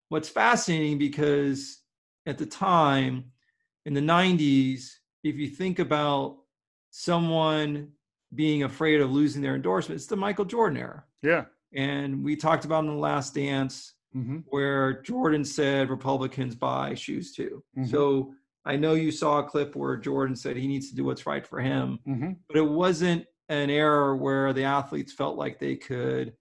What's 0.09 0.27
fascinating 0.29 0.97
because 0.97 1.79
at 2.25 2.37
the 2.37 2.45
time 2.45 3.31
in 3.85 3.93
the 3.93 4.01
90s, 4.01 4.89
if 5.23 5.37
you 5.37 5.47
think 5.47 5.79
about 5.79 6.37
someone 6.89 7.87
being 8.33 8.63
afraid 8.63 9.01
of 9.01 9.11
losing 9.11 9.41
their 9.41 9.55
endorsement, 9.55 9.97
it's 9.97 10.07
the 10.07 10.15
Michael 10.15 10.45
Jordan 10.45 10.77
era. 10.77 11.03
Yeah. 11.21 11.45
And 11.73 12.23
we 12.23 12.35
talked 12.35 12.65
about 12.65 12.83
in 12.83 12.89
the 12.89 12.95
last 12.95 13.33
dance 13.35 13.93
hmm 14.13 14.39
where 14.49 15.01
Jordan 15.03 15.45
said 15.45 15.89
Republicans 15.89 16.53
buy 16.53 16.93
shoes 16.95 17.31
too. 17.33 17.63
Mhm. 17.77 17.89
So 17.89 18.33
I 18.65 18.75
know 18.75 18.93
you 18.93 19.09
saw 19.09 19.39
a 19.39 19.43
clip 19.43 19.73
where 19.75 19.95
Jordan 19.95 20.35
said 20.35 20.57
he 20.57 20.67
needs 20.67 20.89
to 20.89 20.95
do 20.95 21.05
what's 21.05 21.25
right 21.25 21.47
for 21.47 21.59
him, 21.61 21.99
hmm 22.05 22.31
but 22.49 22.57
it 22.57 22.61
wasn't 22.69 23.25
an 23.47 23.69
era 23.69 24.15
where 24.15 24.51
the 24.53 24.63
athletes 24.65 25.13
felt 25.13 25.37
like 25.37 25.59
they 25.59 25.75
could 25.77 26.33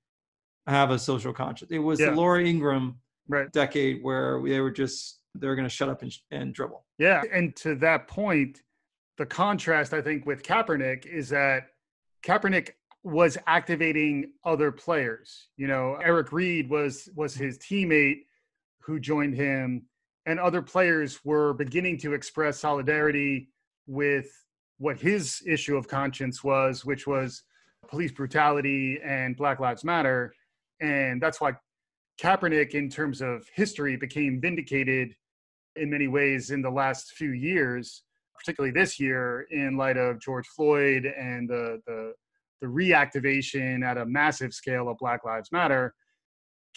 have 0.67 0.91
a 0.91 0.99
social 0.99 1.33
conscience. 1.33 1.71
It 1.71 1.79
was 1.79 2.01
Yeah. 2.01 2.11
the 2.11 2.17
Laura 2.17 2.43
Ingraham 2.45 2.99
Right. 3.29 3.51
decade 3.53 4.03
where 4.03 4.43
they 4.43 4.61
were 4.61 4.71
just 4.73 5.21
they 5.37 5.47
were 5.47 5.55
going 5.55 5.69
to 5.69 5.75
shut 5.75 5.89
up 5.89 6.03
and, 6.03 6.13
and 6.33 6.53
dribble. 6.53 6.85
Yeah. 6.99 7.23
And 7.33 7.55
to 7.57 7.77
that 7.77 8.09
point, 8.09 8.63
the 9.17 9.27
contrast 9.27 9.95
I 9.95 10.03
think 10.03 10.27
with 10.27 10.43
Kaepernick 10.43 11.07
is 11.07 11.29
that 11.29 11.69
Kaepernick 12.25 12.71
was 13.03 13.39
activating 13.47 14.33
other 14.45 14.71
players. 14.71 15.49
You 15.57 15.69
know, 15.69 15.99
Eric 16.03 16.33
Reid 16.33 16.69
was 16.69 17.09
was 17.15 17.35
his 17.35 17.59
teammate 17.59 18.23
who 18.81 19.01
joined 19.01 19.35
him, 19.35 19.87
and 20.27 20.39
other 20.39 20.63
players 20.63 21.25
were 21.25 21.55
beginning 21.55 21.99
to 21.99 22.13
express 22.13 22.59
solidarity 22.59 23.49
with 23.87 24.31
what 24.79 24.99
his 24.99 25.43
issue 25.47 25.77
of 25.77 25.89
conscience 25.89 26.43
was, 26.43 26.85
which 26.85 27.07
was 27.07 27.43
police 27.89 28.13
brutality 28.13 28.99
and 29.05 29.37
Black 29.37 29.61
Lives 29.61 29.85
Matter. 29.85 30.33
And 30.81 31.21
that's 31.21 31.41
why 31.41 31.53
Kaepernick, 32.21 32.71
in 32.71 32.89
terms 32.89 33.21
of 33.21 33.47
history, 33.55 33.97
became 33.97 34.41
vindicated 34.41 35.15
in 35.77 35.91
many 35.91 36.09
ways 36.09 36.51
in 36.51 36.63
the 36.63 36.71
last 36.71 37.13
few 37.13 37.31
years, 37.31 38.03
particularly 38.41 38.73
this 38.73 38.99
year, 38.99 39.47
in 39.51 39.77
light 39.77 39.99
of 39.99 40.19
George 40.19 40.49
Floyd 40.49 41.05
and 41.05 41.49
the 41.49 41.81
the, 41.87 42.13
the 42.63 42.67
reactivation 42.67 43.85
at 43.85 43.99
a 43.99 44.07
massive 44.07 44.53
scale 44.55 44.89
of 44.89 44.97
Black 44.99 45.25
Lives 45.25 45.53
Matter. 45.53 45.95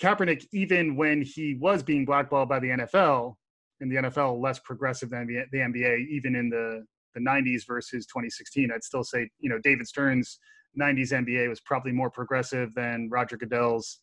Kaepernick, 0.01 0.45
even 0.51 0.95
when 0.95 1.21
he 1.21 1.55
was 1.55 1.83
being 1.83 2.03
blackballed 2.03 2.49
by 2.49 2.59
the 2.59 2.69
NFL, 2.69 3.35
and 3.79 3.91
the 3.91 3.95
NFL 3.95 4.41
less 4.41 4.59
progressive 4.59 5.09
than 5.09 5.27
the, 5.27 5.57
NBA, 5.57 6.07
even 6.09 6.35
in 6.35 6.49
the 6.49 6.85
the 7.13 7.21
90s 7.21 7.61
versus 7.67 8.07
2016, 8.07 8.71
I'd 8.71 8.83
still 8.83 9.03
say 9.03 9.29
you 9.39 9.49
know 9.49 9.59
David 9.63 9.87
Stern's 9.87 10.39
90s 10.79 11.11
NBA 11.11 11.47
was 11.47 11.61
probably 11.61 11.91
more 11.91 12.09
progressive 12.09 12.73
than 12.73 13.07
Roger 13.11 13.37
Goodell's 13.37 13.99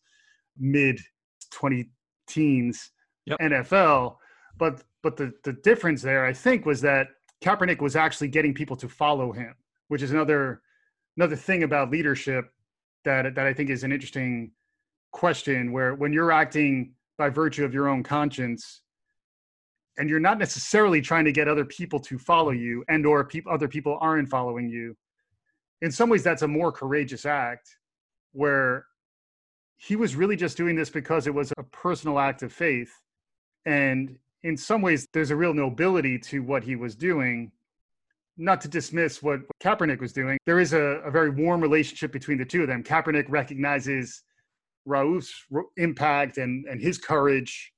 mid 0.57 0.99
20 1.51 1.89
teens 2.27 2.91
yep. 3.25 3.37
NFL. 3.39 4.15
But 4.57 4.83
but 5.03 5.17
the 5.17 5.33
the 5.43 5.53
difference 5.53 6.01
there, 6.01 6.25
I 6.25 6.33
think, 6.33 6.65
was 6.65 6.81
that 6.81 7.07
Kaepernick 7.41 7.81
was 7.81 7.95
actually 7.95 8.27
getting 8.27 8.53
people 8.53 8.75
to 8.77 8.87
follow 8.87 9.31
him, 9.31 9.53
which 9.87 10.01
is 10.01 10.11
another 10.11 10.61
another 11.17 11.35
thing 11.35 11.63
about 11.63 11.91
leadership 11.91 12.51
that 13.03 13.35
that 13.35 13.47
I 13.47 13.53
think 13.53 13.69
is 13.69 13.83
an 13.83 13.91
interesting 13.91 14.51
question. 15.11 15.71
Where 15.71 15.95
when 15.95 16.13
you're 16.13 16.31
acting 16.31 16.93
by 17.17 17.29
virtue 17.29 17.65
of 17.65 17.73
your 17.73 17.87
own 17.87 18.03
conscience, 18.03 18.81
and 19.97 20.09
you're 20.09 20.19
not 20.19 20.37
necessarily 20.37 21.01
trying 21.01 21.25
to 21.25 21.31
get 21.31 21.47
other 21.47 21.65
people 21.65 21.99
to 21.99 22.17
follow 22.17 22.51
you, 22.51 22.83
and 22.89 23.05
or 23.05 23.25
pe- 23.25 23.41
other 23.49 23.67
people 23.67 23.97
aren't 24.01 24.29
following 24.29 24.69
you, 24.69 24.95
in 25.81 25.91
some 25.91 26.09
ways 26.09 26.23
that's 26.23 26.43
a 26.43 26.47
more 26.47 26.71
courageous 26.71 27.25
act. 27.25 27.75
Where 28.33 28.85
he 29.77 29.95
was 29.95 30.15
really 30.15 30.35
just 30.35 30.57
doing 30.57 30.75
this 30.75 30.91
because 30.91 31.25
it 31.25 31.33
was 31.33 31.51
a 31.57 31.63
personal 31.63 32.19
act 32.19 32.43
of 32.43 32.53
faith. 32.53 32.93
And 33.65 34.17
in 34.43 34.57
some 34.57 34.81
ways, 34.81 35.07
there's 35.13 35.31
a 35.31 35.35
real 35.35 35.53
nobility 35.53 36.17
to 36.17 36.41
what 36.41 36.63
he 36.63 36.75
was 36.75 36.95
doing. 36.95 37.51
Not 38.37 38.61
to 38.61 38.67
dismiss 38.67 39.21
what 39.21 39.41
Kaepernick 39.61 39.99
was 39.99 40.13
doing, 40.13 40.37
there 40.45 40.59
is 40.59 40.73
a, 40.73 40.79
a 40.79 41.11
very 41.11 41.29
warm 41.29 41.61
relationship 41.61 42.11
between 42.11 42.37
the 42.37 42.45
two 42.45 42.61
of 42.61 42.67
them. 42.67 42.83
Kaepernick 42.83 43.25
recognizes 43.29 44.23
Rauf's 44.87 45.45
impact 45.77 46.37
and, 46.37 46.65
and 46.65 46.81
his 46.81 46.97
courage, 46.97 47.71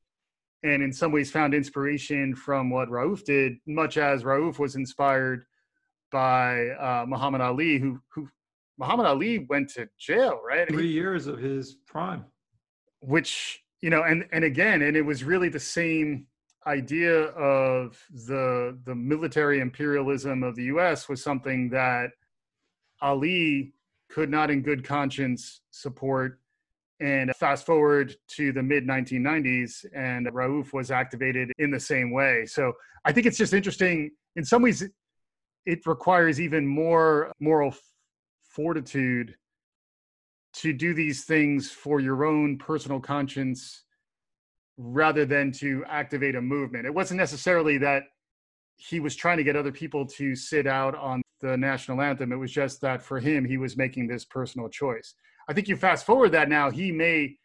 and 0.63 0.81
in 0.81 0.93
some 0.93 1.11
ways 1.11 1.31
found 1.31 1.53
inspiration 1.53 2.35
from 2.35 2.69
what 2.69 2.87
Rauf 2.87 3.25
did, 3.25 3.53
much 3.67 3.97
as 3.97 4.23
Rauf 4.23 4.57
was 4.59 4.75
inspired 4.75 5.45
by 6.11 6.69
uh, 6.69 7.05
Muhammad 7.07 7.41
Ali, 7.41 7.79
who 7.79 7.99
who 8.13 8.29
Muhammad 8.77 9.07
Ali 9.07 9.39
went 9.49 9.69
to 9.71 9.89
jail, 9.99 10.39
right? 10.47 10.67
Three 10.69 10.87
years 10.87 11.27
of 11.27 11.39
his 11.39 11.75
prime. 11.85 12.25
Which, 13.01 13.61
you 13.81 13.89
know, 13.89 14.03
and 14.03 14.25
and 14.31 14.45
again, 14.45 14.83
and 14.83 14.95
it 14.95 15.01
was 15.01 15.25
really 15.25 15.49
the 15.49 15.59
same 15.59 16.27
idea 16.67 17.25
of 17.29 17.97
the 18.27 18.77
the 18.85 18.95
military 18.95 19.59
imperialism 19.59 20.43
of 20.43 20.55
the 20.55 20.63
US 20.65 21.09
was 21.09 21.23
something 21.23 21.69
that 21.69 22.11
Ali 23.01 23.73
could 24.09 24.29
not 24.29 24.51
in 24.51 24.61
good 24.61 24.83
conscience 24.85 25.61
support. 25.71 26.39
And 26.99 27.35
fast 27.35 27.65
forward 27.65 28.15
to 28.29 28.53
the 28.53 28.63
mid 28.63 28.87
1990s, 28.87 29.85
and 29.93 30.27
Rauf 30.27 30.71
was 30.71 30.91
activated 30.91 31.51
in 31.57 31.71
the 31.71 31.79
same 31.79 32.11
way. 32.11 32.45
So 32.45 32.71
I 33.03 33.11
think 33.11 33.25
it's 33.25 33.37
just 33.37 33.53
interesting. 33.53 34.11
In 34.35 34.45
some 34.45 34.61
ways, 34.61 34.83
it 35.65 35.85
requires 35.85 36.39
even 36.39 36.65
more 36.65 37.31
moral 37.39 37.75
fortitude 38.43 39.35
to 40.53 40.71
do 40.71 40.93
these 40.93 41.25
things 41.25 41.71
for 41.71 41.99
your 41.99 42.25
own 42.25 42.57
personal 42.57 42.99
conscience 42.99 43.83
rather 44.77 45.25
than 45.25 45.51
to 45.51 45.83
activate 45.87 46.35
a 46.35 46.41
movement. 46.41 46.85
It 46.85 46.93
wasn't 46.93 47.19
necessarily 47.19 47.77
that 47.79 48.03
he 48.77 48.99
was 48.99 49.15
trying 49.15 49.37
to 49.37 49.43
get 49.43 49.55
other 49.55 49.71
people 49.71 50.05
to 50.05 50.35
sit 50.35 50.65
out 50.65 50.95
on 50.95 51.21
the 51.41 51.55
national 51.57 52.01
anthem. 52.01 52.31
It 52.31 52.37
was 52.37 52.51
just 52.51 52.81
that 52.81 53.01
for 53.01 53.19
him, 53.19 53.45
he 53.45 53.57
was 53.57 53.77
making 53.77 54.07
this 54.07 54.25
personal 54.25 54.69
choice. 54.69 55.13
I 55.47 55.53
think 55.53 55.67
you 55.67 55.75
fast 55.75 56.05
forward 56.05 56.31
that 56.31 56.49
now, 56.49 56.69
he 56.69 56.91
may 56.91 57.37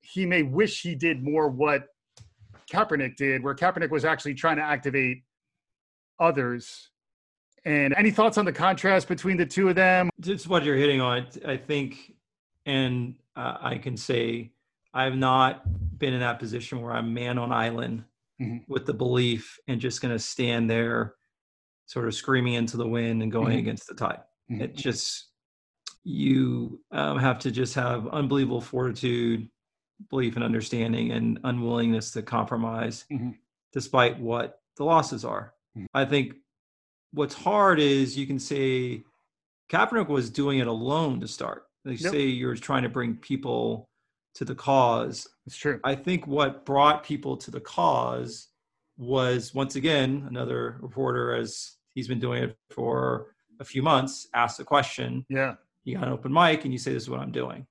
he 0.00 0.24
may 0.24 0.42
wish 0.42 0.82
he 0.82 0.94
did 0.94 1.22
more 1.22 1.48
what 1.48 1.86
Kaepernick 2.72 3.16
did, 3.16 3.42
where 3.42 3.54
Kaepernick 3.54 3.90
was 3.90 4.04
actually 4.04 4.34
trying 4.34 4.56
to 4.56 4.62
activate 4.62 5.24
others 6.20 6.90
and 7.64 7.94
any 7.96 8.10
thoughts 8.10 8.38
on 8.38 8.44
the 8.44 8.52
contrast 8.52 9.08
between 9.08 9.36
the 9.36 9.46
two 9.46 9.68
of 9.68 9.74
them? 9.74 10.10
Just 10.20 10.48
what 10.48 10.64
you're 10.64 10.76
hitting 10.76 11.00
on, 11.00 11.26
I 11.46 11.56
think, 11.56 12.14
and 12.66 13.16
uh, 13.36 13.58
I 13.60 13.78
can 13.78 13.96
say 13.96 14.52
I've 14.94 15.16
not 15.16 15.62
been 15.98 16.14
in 16.14 16.20
that 16.20 16.38
position 16.38 16.80
where 16.80 16.92
I'm 16.92 17.12
man 17.14 17.38
on 17.38 17.52
island 17.52 18.04
mm-hmm. 18.40 18.58
with 18.72 18.86
the 18.86 18.94
belief 18.94 19.58
and 19.66 19.80
just 19.80 20.00
going 20.00 20.14
to 20.14 20.18
stand 20.18 20.70
there, 20.70 21.14
sort 21.86 22.06
of 22.06 22.14
screaming 22.14 22.54
into 22.54 22.76
the 22.76 22.88
wind 22.88 23.22
and 23.22 23.32
going 23.32 23.50
mm-hmm. 23.50 23.58
against 23.58 23.88
the 23.88 23.94
tide. 23.94 24.20
Mm-hmm. 24.50 24.62
It 24.62 24.76
just 24.76 25.26
you 26.04 26.80
um, 26.90 27.18
have 27.18 27.38
to 27.40 27.50
just 27.50 27.74
have 27.74 28.08
unbelievable 28.08 28.60
fortitude, 28.60 29.48
belief, 30.08 30.36
and 30.36 30.44
understanding, 30.44 31.10
and 31.10 31.38
unwillingness 31.44 32.12
to 32.12 32.22
compromise, 32.22 33.04
mm-hmm. 33.12 33.30
despite 33.72 34.18
what 34.18 34.60
the 34.76 34.84
losses 34.84 35.24
are. 35.24 35.54
Mm-hmm. 35.76 35.86
I 35.94 36.04
think 36.04 36.34
what's 37.12 37.34
hard 37.34 37.80
is 37.80 38.16
you 38.16 38.26
can 38.26 38.38
say 38.38 39.02
Kaepernick 39.70 40.08
was 40.08 40.30
doing 40.30 40.58
it 40.60 40.66
alone 40.66 41.20
to 41.20 41.28
start. 41.28 41.64
They 41.84 41.92
yep. 41.92 42.12
say 42.12 42.22
you're 42.22 42.56
trying 42.56 42.82
to 42.82 42.88
bring 42.88 43.16
people 43.16 43.87
to 44.38 44.44
the 44.44 44.54
cause. 44.54 45.26
It's 45.46 45.56
true. 45.56 45.80
I 45.82 45.96
think 45.96 46.28
what 46.28 46.64
brought 46.64 47.02
people 47.02 47.36
to 47.38 47.50
the 47.50 47.60
cause 47.60 48.48
was 48.96 49.52
once 49.52 49.74
again 49.74 50.26
another 50.28 50.78
reporter, 50.80 51.34
as 51.34 51.72
he's 51.94 52.06
been 52.06 52.20
doing 52.20 52.44
it 52.44 52.56
for 52.70 53.34
a 53.58 53.64
few 53.64 53.82
months, 53.82 54.28
asked 54.34 54.60
a 54.60 54.64
question. 54.64 55.26
Yeah. 55.28 55.54
You 55.82 55.96
got 55.96 56.06
an 56.06 56.12
open 56.12 56.32
mic 56.32 56.64
and 56.64 56.72
you 56.72 56.78
say, 56.78 56.92
This 56.92 57.02
is 57.02 57.10
what 57.10 57.18
I'm 57.18 57.32
doing. 57.32 57.66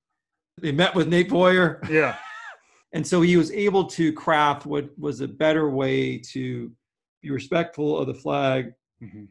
They 0.62 0.73
met 0.73 0.93
with 0.93 1.08
Nate 1.08 1.30
Boyer. 1.30 1.82
Yeah. 1.89 2.17
and 2.93 3.08
so 3.08 3.21
he 3.21 3.38
was 3.38 3.49
able 3.51 3.86
to 3.86 4.12
craft 4.12 4.65
what 4.65 4.89
was 4.99 5.21
a 5.21 5.27
better 5.27 5.69
way 5.69 6.17
to 6.34 6.69
be 7.21 7.32
respectful 7.32 7.97
of 7.97 8.08
the 8.08 8.13
flag 8.13 8.73
mm-hmm. 9.01 9.23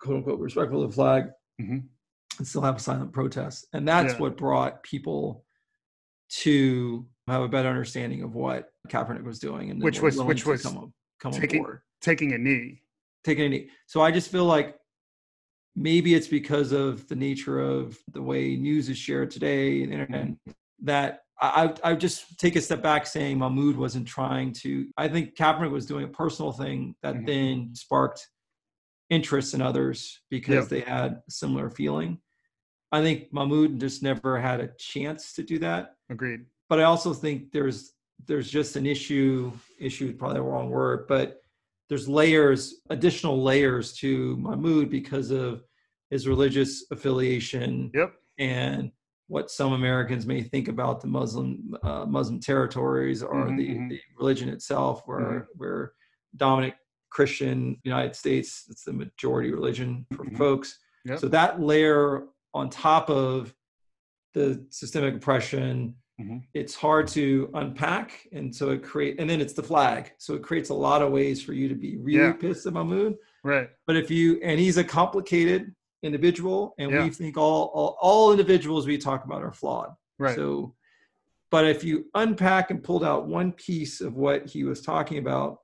quote 0.00 0.18
unquote 0.18 0.38
respectful 0.38 0.84
of 0.84 0.90
the 0.90 0.94
flag 0.94 1.24
mm-hmm. 1.60 1.78
and 2.38 2.46
still 2.46 2.62
have 2.62 2.76
a 2.76 2.80
silent 2.80 3.12
protest. 3.12 3.66
And 3.72 3.88
that's 3.88 4.12
yeah. 4.14 4.20
what 4.20 4.36
brought 4.36 4.84
people 4.84 5.44
to 6.40 7.06
have 7.28 7.42
a 7.42 7.48
better 7.48 7.68
understanding 7.68 8.22
of 8.22 8.34
what 8.34 8.70
Kaepernick 8.88 9.24
was 9.24 9.38
doing 9.38 9.70
and 9.70 9.82
which 9.82 10.00
was 10.00 10.20
which 10.22 10.46
was 10.46 10.62
come, 10.62 10.92
come 11.20 11.32
taking, 11.32 11.64
taking 12.00 12.32
a 12.32 12.38
knee. 12.38 12.82
Taking 13.24 13.44
a 13.44 13.48
knee. 13.48 13.70
So 13.86 14.00
I 14.00 14.10
just 14.10 14.30
feel 14.30 14.44
like 14.44 14.76
maybe 15.76 16.14
it's 16.14 16.28
because 16.28 16.72
of 16.72 17.06
the 17.08 17.16
nature 17.16 17.60
of 17.60 17.98
the 18.12 18.22
way 18.22 18.56
news 18.56 18.88
is 18.88 18.98
shared 18.98 19.30
today 19.30 19.82
and 19.82 19.92
internet 19.92 20.28
that 20.82 21.20
I, 21.40 21.74
I 21.82 21.94
just 21.94 22.38
take 22.38 22.56
a 22.56 22.60
step 22.60 22.82
back 22.82 23.06
saying 23.06 23.38
Mahmoud 23.38 23.76
wasn't 23.76 24.06
trying 24.06 24.52
to. 24.62 24.86
I 24.96 25.08
think 25.08 25.36
Kaepernick 25.36 25.70
was 25.70 25.86
doing 25.86 26.04
a 26.04 26.08
personal 26.08 26.52
thing 26.52 26.94
that 27.02 27.14
mm-hmm. 27.14 27.26
then 27.26 27.74
sparked 27.74 28.28
interest 29.10 29.52
in 29.52 29.60
others 29.60 30.20
because 30.30 30.68
they 30.68 30.80
had 30.80 31.12
a 31.12 31.30
similar 31.30 31.68
feeling. 31.68 32.18
I 32.92 33.00
think 33.00 33.32
Mahmoud 33.32 33.80
just 33.80 34.02
never 34.02 34.38
had 34.38 34.60
a 34.60 34.68
chance 34.78 35.32
to 35.34 35.42
do 35.42 35.58
that. 35.60 35.96
Agreed. 36.10 36.44
But 36.68 36.78
I 36.80 36.84
also 36.84 37.12
think 37.14 37.50
there's 37.52 37.92
there's 38.26 38.50
just 38.50 38.76
an 38.76 38.86
issue 38.86 39.52
issue 39.78 40.12
probably 40.14 40.36
the 40.36 40.42
wrong 40.42 40.70
word, 40.70 41.06
but 41.08 41.40
there's 41.88 42.08
layers, 42.08 42.76
additional 42.90 43.42
layers 43.42 43.92
to 43.94 44.36
Mahmoud 44.36 44.88
because 44.88 45.30
of 45.30 45.64
his 46.10 46.28
religious 46.28 46.86
affiliation. 46.90 47.90
Yep. 47.92 48.14
And 48.38 48.92
what 49.28 49.50
some 49.50 49.72
Americans 49.72 50.26
may 50.26 50.42
think 50.42 50.68
about 50.68 51.00
the 51.00 51.06
Muslim 51.06 51.74
uh, 51.82 52.04
Muslim 52.04 52.40
territories 52.40 53.22
or 53.22 53.46
mm-hmm, 53.46 53.56
the, 53.56 53.68
mm-hmm. 53.68 53.88
the 53.88 54.00
religion 54.18 54.48
itself, 54.48 55.02
where 55.06 55.20
mm-hmm. 55.20 55.38
where 55.56 55.92
dominant 56.36 56.74
Christian 57.10 57.78
United 57.84 58.16
States. 58.16 58.64
It's 58.70 58.84
the 58.84 58.92
majority 58.92 59.52
religion 59.52 60.06
for 60.14 60.24
mm-hmm. 60.24 60.36
folks. 60.36 60.78
Yep. 61.04 61.18
So 61.18 61.28
that 61.28 61.60
layer 61.60 62.24
on 62.54 62.70
top 62.70 63.10
of 63.10 63.54
the 64.34 64.64
systemic 64.70 65.14
oppression, 65.14 65.94
mm-hmm. 66.20 66.38
it's 66.54 66.74
hard 66.74 67.08
to 67.08 67.50
unpack, 67.54 68.26
and 68.32 68.54
so 68.54 68.70
it 68.70 68.82
create. 68.82 69.16
And 69.18 69.28
then 69.28 69.40
it's 69.40 69.52
the 69.52 69.62
flag, 69.62 70.12
so 70.18 70.34
it 70.34 70.42
creates 70.42 70.70
a 70.70 70.74
lot 70.74 71.02
of 71.02 71.12
ways 71.12 71.42
for 71.42 71.52
you 71.52 71.68
to 71.68 71.74
be 71.74 71.96
really 71.96 72.26
yeah. 72.26 72.32
pissed 72.32 72.66
at 72.66 72.72
Mahmoud. 72.72 73.14
Right. 73.44 73.68
But 73.86 73.96
if 73.96 74.10
you 74.10 74.40
and 74.42 74.58
he's 74.58 74.78
a 74.78 74.84
complicated 74.84 75.74
individual, 76.02 76.74
and 76.78 76.90
yeah. 76.90 77.04
we 77.04 77.10
think 77.10 77.36
all, 77.36 77.70
all 77.74 77.96
all 78.00 78.30
individuals 78.32 78.86
we 78.86 78.98
talk 78.98 79.24
about 79.24 79.42
are 79.42 79.52
flawed. 79.52 79.90
Right. 80.18 80.36
So, 80.36 80.74
but 81.50 81.66
if 81.66 81.84
you 81.84 82.06
unpack 82.14 82.70
and 82.70 82.82
pulled 82.82 83.04
out 83.04 83.26
one 83.26 83.52
piece 83.52 84.00
of 84.00 84.14
what 84.14 84.46
he 84.46 84.64
was 84.64 84.80
talking 84.80 85.18
about 85.18 85.58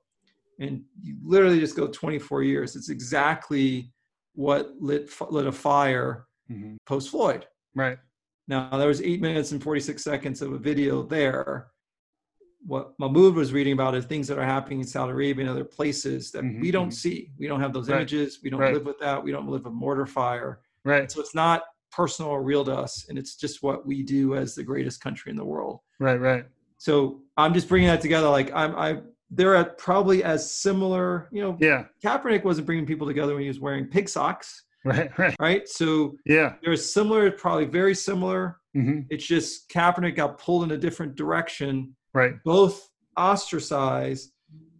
and 0.59 0.83
you 1.01 1.15
literally 1.23 1.59
just 1.59 1.75
go 1.75 1.87
24 1.87 2.43
years. 2.43 2.75
It's 2.75 2.89
exactly 2.89 3.91
what 4.33 4.73
lit 4.79 5.09
lit 5.29 5.47
a 5.47 5.51
fire 5.51 6.27
mm-hmm. 6.49 6.75
post 6.85 7.09
Floyd. 7.09 7.45
Right. 7.75 7.97
Now 8.47 8.69
there 8.77 8.87
was 8.87 9.01
eight 9.01 9.21
minutes 9.21 9.51
and 9.51 9.61
46 9.61 10.03
seconds 10.03 10.41
of 10.41 10.53
a 10.53 10.57
video 10.57 11.03
there. 11.03 11.67
what 12.65 12.91
Mahmoud 12.99 13.35
was 13.35 13.53
reading 13.53 13.71
about 13.71 13.95
is 13.95 14.03
things 14.03 14.27
that 14.27 14.37
are 14.37 14.43
happening 14.45 14.81
in 14.81 14.85
Saudi 14.85 15.13
Arabia 15.13 15.43
and 15.45 15.49
other 15.49 15.63
places 15.63 16.29
that 16.31 16.43
Mhm, 16.43 16.59
we 16.59 16.71
don't 16.71 16.89
mhm. 16.89 16.93
see. 16.93 17.31
We 17.39 17.47
don't 17.47 17.61
have 17.61 17.71
those 17.71 17.87
Right, 17.87 17.99
images. 17.99 18.39
We 18.43 18.49
don't 18.49 18.59
right. 18.59 18.73
live 18.73 18.85
with 18.85 18.99
that. 18.99 19.23
We 19.23 19.31
don't 19.31 19.47
live 19.47 19.63
with 19.63 19.71
mortar 19.73 20.05
fire. 20.05 20.59
Right. 20.83 21.09
So 21.09 21.21
it's 21.21 21.33
not 21.33 21.63
personal 21.89 22.31
or 22.31 22.43
real 22.43 22.65
to 22.65 22.73
us, 22.75 23.05
and 23.07 23.17
it's 23.17 23.37
just 23.37 23.63
what 23.63 23.85
we 23.87 24.03
do 24.03 24.35
as 24.35 24.55
the 24.55 24.63
greatest 24.63 24.99
country 24.99 25.29
in 25.29 25.37
the 25.37 25.45
world. 25.45 25.79
Right. 25.99 26.19
Right. 26.19 26.45
So 26.79 27.21
I'm 27.37 27.53
just 27.53 27.69
bringing 27.69 27.87
that 27.87 28.01
together. 28.01 28.27
Like 28.27 28.51
I'm, 28.53 28.75
I 28.75 29.03
they're 29.31 29.55
at 29.55 29.77
probably 29.77 30.21
as 30.25 30.53
similar. 30.53 31.29
You 31.31 31.41
know, 31.43 31.57
Yeah. 31.61 31.85
Kaepernick 32.03 32.43
wasn't 32.43 32.65
bringing 32.67 32.85
people 32.85 33.07
together 33.07 33.35
when 33.35 33.43
he 33.43 33.47
was 33.47 33.61
wearing 33.61 33.85
pig 33.87 34.09
socks, 34.09 34.65
Right. 34.85 35.09
Right. 35.19 35.35
right? 35.39 35.67
So 35.67 36.15
Yeah. 36.25 36.55
they're 36.63 36.75
similar, 36.77 37.31
probably 37.31 37.65
very 37.65 37.93
similar. 37.95 38.59
hmm 38.73 39.01
It's 39.09 39.25
just 39.25 39.69
Kaepernick 39.69 40.15
got 40.15 40.37
pulled 40.37 40.63
in 40.63 40.71
a 40.71 40.77
different 40.77 41.15
direction, 41.15 41.95
Right. 42.13 42.35
both 42.45 42.89
ostracized, 43.17 44.31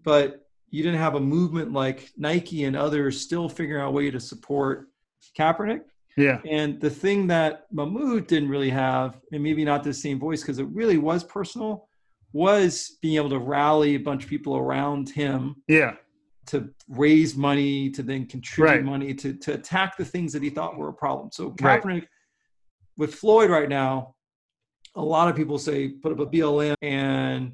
but 0.04 0.46
you 0.70 0.84
didn't 0.84 1.00
have 1.00 1.16
a 1.16 1.20
movement 1.20 1.74
like 1.74 2.10
Nike 2.18 2.64
and 2.64 2.76
others 2.76 3.20
still 3.20 3.50
figuring 3.50 3.82
out 3.82 3.90
a 3.90 3.92
way 3.92 4.10
to 4.12 4.20
support 4.20 4.88
Kaepernick. 5.38 5.82
Yeah. 6.16 6.40
And 6.50 6.80
the 6.80 6.90
thing 6.90 7.28
that 7.28 7.66
Mahmoud 7.72 8.28
didn't 8.28 8.50
really 8.50 8.70
have, 8.70 9.20
and 9.32 9.42
maybe 9.44 9.64
not 9.66 9.84
the 9.84 9.94
same 9.94 10.20
voice 10.20 10.42
because 10.42 10.60
it 10.60 10.68
really 10.68 10.98
was 10.98 11.24
personal, 11.24 11.88
was 12.34 12.98
being 13.02 13.16
able 13.16 13.30
to 13.30 13.40
rally 13.40 13.96
a 13.96 14.00
bunch 14.00 14.24
of 14.24 14.30
people 14.30 14.56
around 14.56 15.10
him 15.10 15.56
Yeah. 15.68 15.96
To 16.50 16.70
raise 16.88 17.36
money, 17.36 17.90
to 17.92 18.04
then 18.04 18.26
contribute 18.26 18.72
Right. 18.78 18.84
money, 18.84 19.14
to, 19.14 19.34
to 19.34 19.54
attack 19.54 19.98
the 19.98 20.06
things 20.06 20.34
that 20.34 20.44
he 20.44 20.50
thought 20.50 20.78
were 20.78 20.90
a 20.90 20.94
problem. 20.94 21.30
So 21.32 21.56
Right. 21.62 21.82
Kaepernick, 21.82 22.08
with 22.98 23.16
Floyd 23.16 23.50
right 23.50 23.70
now, 23.70 24.16
a 24.96 25.02
lot 25.04 25.30
of 25.30 25.36
people 25.36 25.58
say 25.58 25.90
put 25.90 26.12
up 26.12 26.20
a 26.20 26.26
BLM 26.26 26.76
and 26.82 27.54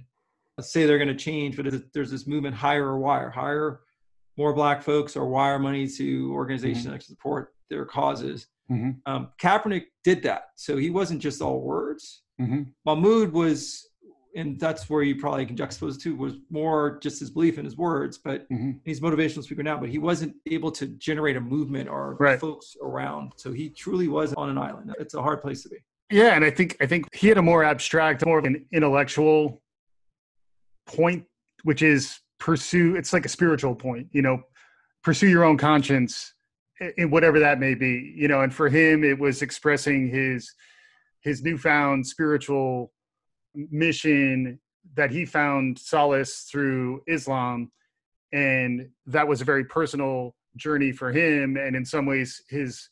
say 0.62 0.86
they're 0.86 0.98
going 0.98 1.10
to 1.10 1.16
change, 1.16 1.58
but 1.58 1.66
there's 1.94 2.10
this 2.12 2.26
movement 2.26 2.56
hire 2.56 2.88
or 2.88 2.98
wire, 3.00 3.30
hire 3.30 3.82
more 4.38 4.54
black 4.54 4.82
folks 4.82 5.16
or 5.16 5.28
wire 5.28 5.60
money 5.60 5.88
to 5.88 6.32
organizations 6.34 6.86
that 6.86 7.04
support 7.04 7.54
their 7.70 7.86
causes. 7.86 8.48
hmm 8.70 8.92
Um, 9.06 9.30
Kaepernick 9.42 9.86
did 10.04 10.24
that, 10.24 10.44
so 10.56 10.78
he 10.78 10.90
wasn't 10.90 11.22
just 11.22 11.42
all 11.42 11.62
words. 11.62 12.24
hmm 12.40 12.64
Mahmoud 12.86 13.32
was, 13.34 13.90
and 14.36 14.60
that's 14.60 14.90
where 14.90 15.02
you 15.02 15.16
probably 15.16 15.46
can 15.46 15.56
juxtapose 15.56 16.00
too, 16.00 16.16
was 16.16 16.36
more 16.50 17.00
just 17.02 17.20
his 17.20 17.30
belief 17.32 17.58
in 17.58 17.66
his 17.66 17.78
words, 17.78 18.18
but 18.18 18.46
hmm 18.50 18.72
he's 18.84 19.00
a 19.00 19.02
motivational 19.02 19.44
speaker 19.44 19.64
now, 19.64 19.78
but 19.78 19.90
he 19.90 19.98
wasn't 19.98 20.36
able 20.46 20.72
to 20.72 20.86
generate 20.88 21.38
a 21.38 21.42
movement 21.42 21.90
or 21.90 22.16
Right. 22.20 22.40
folks 22.40 22.76
around. 22.84 23.32
So 23.38 23.52
he 23.52 23.70
truly 23.70 24.08
was 24.08 24.34
on 24.36 24.50
an 24.50 24.58
island. 24.58 24.94
It's 25.00 25.14
a 25.14 25.22
hard 25.22 25.42
place 25.42 25.64
to 25.64 25.70
be. 25.70 25.78
Yeah, 26.12 26.36
and 26.36 26.46
I 26.46 26.52
think 26.52 26.78
I 26.80 26.86
think 26.86 27.08
he 27.16 27.28
had 27.30 27.38
a 27.38 27.42
more 27.42 27.64
abstract, 27.64 28.26
more 28.26 28.38
of 28.38 28.46
an 28.46 28.66
intellectual 28.72 29.62
point, 30.86 31.26
which 31.64 31.82
is 31.82 32.20
pursue. 32.40 32.96
It's 32.96 33.12
like 33.14 33.26
a 33.26 33.30
spiritual 33.30 33.74
point, 33.74 34.08
you 34.12 34.22
know, 34.22 34.44
pursue 35.04 35.28
your 35.28 35.44
own 35.44 35.58
conscience, 35.58 36.34
in 36.98 37.10
whatever 37.10 37.40
that 37.40 37.60
may 37.60 37.74
be, 37.74 38.14
you 38.16 38.28
know. 38.28 38.42
And 38.42 38.54
for 38.54 38.70
him, 38.70 39.04
it 39.04 39.18
was 39.18 39.42
expressing 39.42 40.10
his 40.10 40.54
his 41.22 41.42
newfound 41.42 42.06
spiritual 42.06 42.92
mission 43.72 44.60
that 44.96 45.12
he 45.12 45.26
found 45.26 45.78
solace 45.80 46.48
through 46.52 47.02
Islam, 47.08 47.72
and 48.32 48.90
that 49.08 49.28
was 49.28 49.42
a 49.42 49.46
very 49.46 49.66
personal 49.66 50.36
journey 50.58 50.92
for 50.92 51.12
him. 51.12 51.58
And 51.58 51.76
in 51.76 51.86
some 51.86 52.06
ways, 52.06 52.42
his 52.50 52.90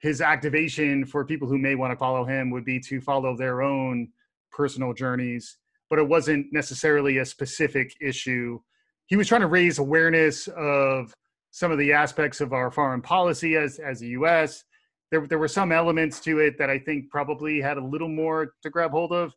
his 0.00 0.20
activation 0.20 1.06
for 1.06 1.24
people 1.24 1.46
who 1.46 1.58
may 1.58 1.76
want 1.76 1.92
to 1.92 1.96
follow 1.96 2.24
him 2.24 2.50
would 2.50 2.64
be 2.64 2.80
to 2.80 3.00
follow 3.00 3.36
their 3.36 3.62
own 3.62 4.08
personal 4.50 4.92
journeys. 4.92 5.58
But 5.88 6.00
it 6.00 6.08
wasn't 6.08 6.52
necessarily 6.52 7.18
a 7.18 7.24
specific 7.24 7.94
issue. 8.00 8.58
He 9.06 9.14
was 9.14 9.28
trying 9.28 9.42
to 9.42 9.46
raise 9.46 9.78
awareness 9.78 10.48
of 10.48 11.14
some 11.52 11.70
of 11.70 11.78
the 11.78 11.92
aspects 11.92 12.40
of 12.40 12.52
our 12.52 12.70
foreign 12.70 13.02
policy 13.02 13.56
as 13.56 13.78
as 13.78 14.00
the 14.00 14.08
US 14.08 14.64
there 15.12 15.26
there 15.26 15.38
were 15.38 15.46
some 15.46 15.70
elements 15.70 16.18
to 16.20 16.40
it 16.40 16.58
that 16.58 16.70
I 16.70 16.78
think 16.78 17.10
probably 17.10 17.60
had 17.60 17.76
a 17.76 17.84
little 17.84 18.08
more 18.08 18.54
to 18.62 18.70
grab 18.70 18.90
hold 18.90 19.12
of 19.12 19.34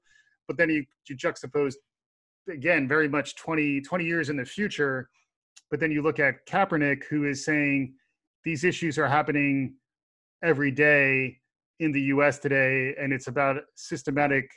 but 0.48 0.58
then 0.58 0.70
you, 0.70 0.86
you 1.08 1.16
juxtapose 1.16 1.76
again 2.50 2.88
very 2.88 3.08
much 3.08 3.36
20 3.36 3.82
20 3.82 4.06
years 4.06 4.30
in 4.30 4.38
the 4.38 4.46
future 4.46 5.10
but 5.72 5.80
then 5.80 5.92
you 5.92 6.02
look 6.02 6.20
at 6.20 6.46
Kaepernick 6.46 7.04
who 7.10 7.26
is 7.26 7.44
saying 7.44 7.96
these 8.44 8.64
issues 8.64 8.98
are 9.00 9.08
happening 9.08 9.76
every 10.44 10.72
day 10.72 11.40
in 11.80 11.92
the 11.92 12.02
US 12.04 12.40
today, 12.40 12.96
and 13.00 13.12
it's 13.12 13.28
about 13.28 13.58
systematic 13.76 14.50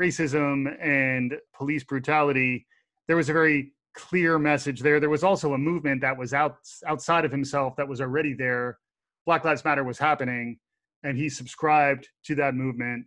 racism 0.00 0.74
and 0.82 1.36
police 1.56 1.84
brutality. 1.84 2.66
There 3.06 3.16
was 3.16 3.28
a 3.28 3.32
very 3.32 3.72
clear 3.94 4.38
message 4.38 4.80
there. 4.80 4.98
There 4.98 5.10
was 5.10 5.22
also 5.22 5.52
a 5.54 5.58
movement 5.58 6.00
that 6.00 6.16
was 6.16 6.34
out 6.34 6.56
outside 6.86 7.24
of 7.24 7.30
himself 7.30 7.76
that 7.76 7.86
was 7.86 8.00
already 8.00 8.34
there. 8.34 8.78
Black 9.26 9.44
Lives 9.44 9.64
Matter 9.64 9.84
was 9.84 9.98
happening, 9.98 10.58
and 11.04 11.16
he 11.16 11.28
subscribed 11.28 12.08
to 12.24 12.34
that 12.36 12.54
movement 12.54 13.06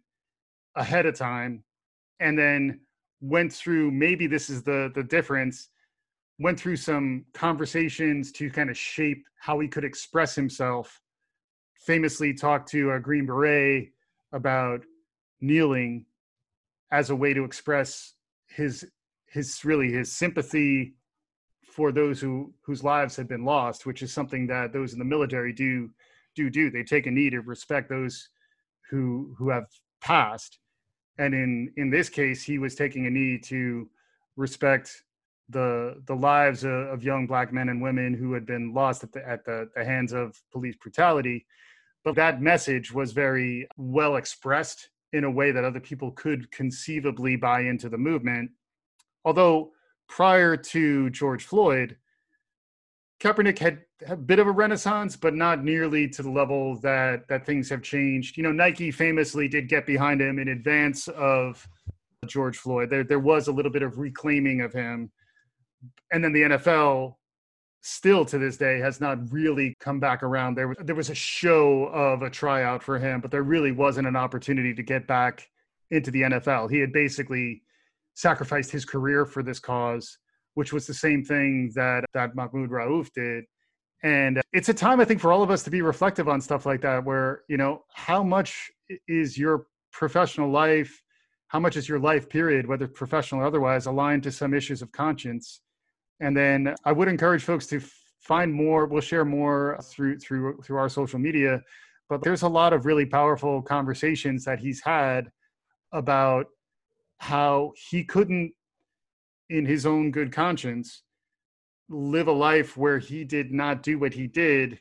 ahead 0.75 1.05
of 1.05 1.15
time, 1.15 1.63
and 2.19 2.37
then 2.37 2.81
went 3.21 3.51
through. 3.53 3.91
Maybe 3.91 4.27
this 4.27 4.49
is 4.49 4.63
the 4.63 4.91
the 4.93 5.03
difference. 5.03 5.69
Went 6.39 6.59
through 6.59 6.77
some 6.77 7.25
conversations 7.33 8.31
to 8.33 8.51
kind 8.51 8.69
of 8.69 8.77
shape 8.77 9.25
how 9.39 9.59
he 9.59 9.67
could 9.67 9.83
express 9.83 10.35
himself 10.35 11.01
famously 11.87 12.33
talked 12.33 12.69
to 12.69 12.91
a 12.91 12.99
Green 12.99 13.25
Beret 13.25 13.93
about 14.33 14.83
kneeling 15.39 16.05
as 16.91 17.09
a 17.09 17.15
way 17.15 17.33
to 17.33 17.45
express 17.45 18.13
his 18.47 18.85
his 19.27 19.63
really 19.63 19.91
his 19.91 20.11
sympathy 20.11 20.95
for 21.63 21.91
those 21.91 22.19
who 22.19 22.53
whose 22.61 22.83
lives 22.83 23.15
had 23.15 23.27
been 23.27 23.45
lost, 23.45 23.85
which 23.85 24.01
is 24.01 24.11
something 24.11 24.47
that 24.47 24.73
those 24.73 24.93
in 24.93 24.99
the 24.99 25.05
military 25.05 25.53
do 25.53 25.89
do 26.35 26.49
do. 26.49 26.69
They 26.69 26.83
take 26.83 27.07
a 27.07 27.11
knee 27.11 27.29
to 27.29 27.39
respect 27.39 27.89
those 27.89 28.29
who 28.89 29.33
who 29.37 29.49
have 29.49 29.67
passed, 30.01 30.59
and 31.17 31.33
in 31.33 31.73
in 31.77 31.89
this 31.89 32.09
case, 32.09 32.43
he 32.43 32.59
was 32.59 32.75
taking 32.75 33.05
a 33.05 33.09
knee 33.09 33.37
to 33.45 33.89
respect 34.35 35.03
the 35.49 36.01
the 36.05 36.15
lives 36.15 36.63
of, 36.63 36.87
of 36.87 37.03
young 37.03 37.27
black 37.27 37.53
men 37.53 37.69
and 37.69 37.81
women 37.81 38.13
who 38.13 38.33
had 38.33 38.45
been 38.45 38.73
lost 38.73 39.03
at 39.03 39.11
the 39.11 39.27
at 39.27 39.45
the, 39.45 39.69
the 39.75 39.83
hands 39.83 40.13
of 40.13 40.41
police 40.51 40.75
brutality 40.75 41.45
but 42.07 42.15
that 42.15 42.41
message 42.41 42.93
was 42.93 43.11
very 43.11 43.67
well 43.75 44.15
expressed 44.15 44.91
in 45.11 45.25
a 45.25 45.29
way 45.29 45.51
that 45.51 45.65
other 45.65 45.81
people 45.81 46.11
could 46.11 46.49
conceivably 46.51 47.35
buy 47.35 47.59
into 47.59 47.89
the 47.89 47.97
movement. 47.97 48.49
Although 49.25 49.71
prior 50.07 50.55
to 50.55 51.09
George 51.09 51.43
Floyd, 51.43 51.97
Kaepernick 53.19 53.57
had 53.57 53.79
a 54.07 54.15
bit 54.15 54.39
of 54.39 54.47
a 54.47 54.51
renaissance, 54.51 55.15
but 55.15 55.33
not 55.33 55.63
nearly 55.63 56.07
to 56.09 56.21
the 56.21 56.29
level 56.29 56.79
that 56.81 57.27
that 57.29 57.45
things 57.45 57.69
have 57.69 57.81
changed. 57.81 58.37
You 58.37 58.43
know, 58.43 58.51
Nike 58.51 58.91
famously 58.91 59.47
did 59.47 59.69
get 59.69 59.85
behind 59.85 60.21
him 60.21 60.37
in 60.37 60.49
advance 60.49 61.07
of 61.07 61.67
George 62.27 62.57
Floyd. 62.57 62.89
There 62.89 63.03
there 63.03 63.19
was 63.19 63.47
a 63.47 63.51
little 63.51 63.71
bit 63.71 63.81
of 63.81 63.97
reclaiming 63.97 64.61
of 64.61 64.71
him. 64.71 65.11
And 66.11 66.23
then 66.23 66.33
the 66.33 66.41
NFL 66.41 67.15
still 67.81 68.25
to 68.25 68.37
this 68.37 68.57
day 68.57 68.79
has 68.79 68.99
not 68.99 69.31
really 69.31 69.75
come 69.79 69.99
back 69.99 70.21
around. 70.21 70.55
There 70.55 70.67
was 70.67 70.77
there 70.79 70.95
was 70.95 71.09
a 71.09 71.15
show 71.15 71.85
of 71.85 72.21
a 72.21 72.29
tryout 72.29 72.83
for 72.83 72.99
him, 72.99 73.21
but 73.21 73.31
there 73.31 73.43
really 73.43 73.71
wasn't 73.71 74.07
an 74.07 74.15
opportunity 74.15 74.73
to 74.73 74.83
get 74.83 75.07
back 75.07 75.49
into 75.89 76.11
the 76.11 76.23
NFL. 76.23 76.69
He 76.69 76.79
had 76.79 76.91
basically 76.91 77.63
sacrificed 78.13 78.71
his 78.71 78.85
career 78.85 79.25
for 79.25 79.41
this 79.41 79.59
cause, 79.59 80.17
which 80.57 80.73
was 80.73 80.87
the 80.87 80.93
same 80.93 81.23
thing 81.23 81.71
that 81.75 82.03
that 82.13 82.35
Mahmoud 82.35 82.69
Rauf 82.69 83.11
did. 83.13 83.45
And 84.03 84.39
uh, 84.39 84.41
it's 84.53 84.69
a 84.69 84.73
time 84.73 84.99
I 84.99 85.05
think 85.05 85.21
for 85.21 85.31
all 85.31 85.43
of 85.43 85.51
us 85.51 85.63
to 85.63 85.69
be 85.69 85.81
reflective 85.81 86.27
on 86.27 86.41
stuff 86.41 86.65
like 86.65 86.81
that 86.81 87.03
where, 87.03 87.41
you 87.47 87.57
know, 87.57 87.83
how 87.93 88.23
much 88.23 88.69
is 89.07 89.37
your 89.37 89.67
professional 89.91 90.49
life, 90.49 91.01
how 91.47 91.59
much 91.59 91.77
is 91.77 91.87
your 91.89 91.99
life 91.99 92.27
period, 92.29 92.67
whether 92.67 92.87
professional 92.87 93.41
or 93.41 93.45
otherwise, 93.45 93.85
aligned 93.85 94.23
to 94.23 94.31
some 94.31 94.53
issues 94.53 94.81
of 94.81 94.91
conscience? 94.91 95.61
and 96.19 96.35
then 96.35 96.75
i 96.85 96.91
would 96.91 97.07
encourage 97.07 97.43
folks 97.43 97.67
to 97.67 97.81
find 98.21 98.53
more 98.53 98.85
we'll 98.85 99.01
share 99.01 99.25
more 99.25 99.79
through 99.83 100.17
through 100.19 100.57
through 100.63 100.77
our 100.77 100.89
social 100.89 101.19
media 101.19 101.61
but 102.09 102.21
there's 102.23 102.41
a 102.41 102.47
lot 102.47 102.73
of 102.73 102.85
really 102.85 103.05
powerful 103.05 103.61
conversations 103.61 104.43
that 104.45 104.59
he's 104.59 104.81
had 104.83 105.29
about 105.91 106.47
how 107.19 107.71
he 107.89 108.03
couldn't 108.03 108.51
in 109.49 109.65
his 109.65 109.85
own 109.85 110.11
good 110.11 110.31
conscience 110.31 111.03
live 111.89 112.27
a 112.27 112.31
life 112.31 112.75
where 112.75 112.99
he 112.99 113.23
did 113.23 113.51
not 113.51 113.81
do 113.81 113.97
what 113.97 114.13
he 114.13 114.27
did 114.27 114.79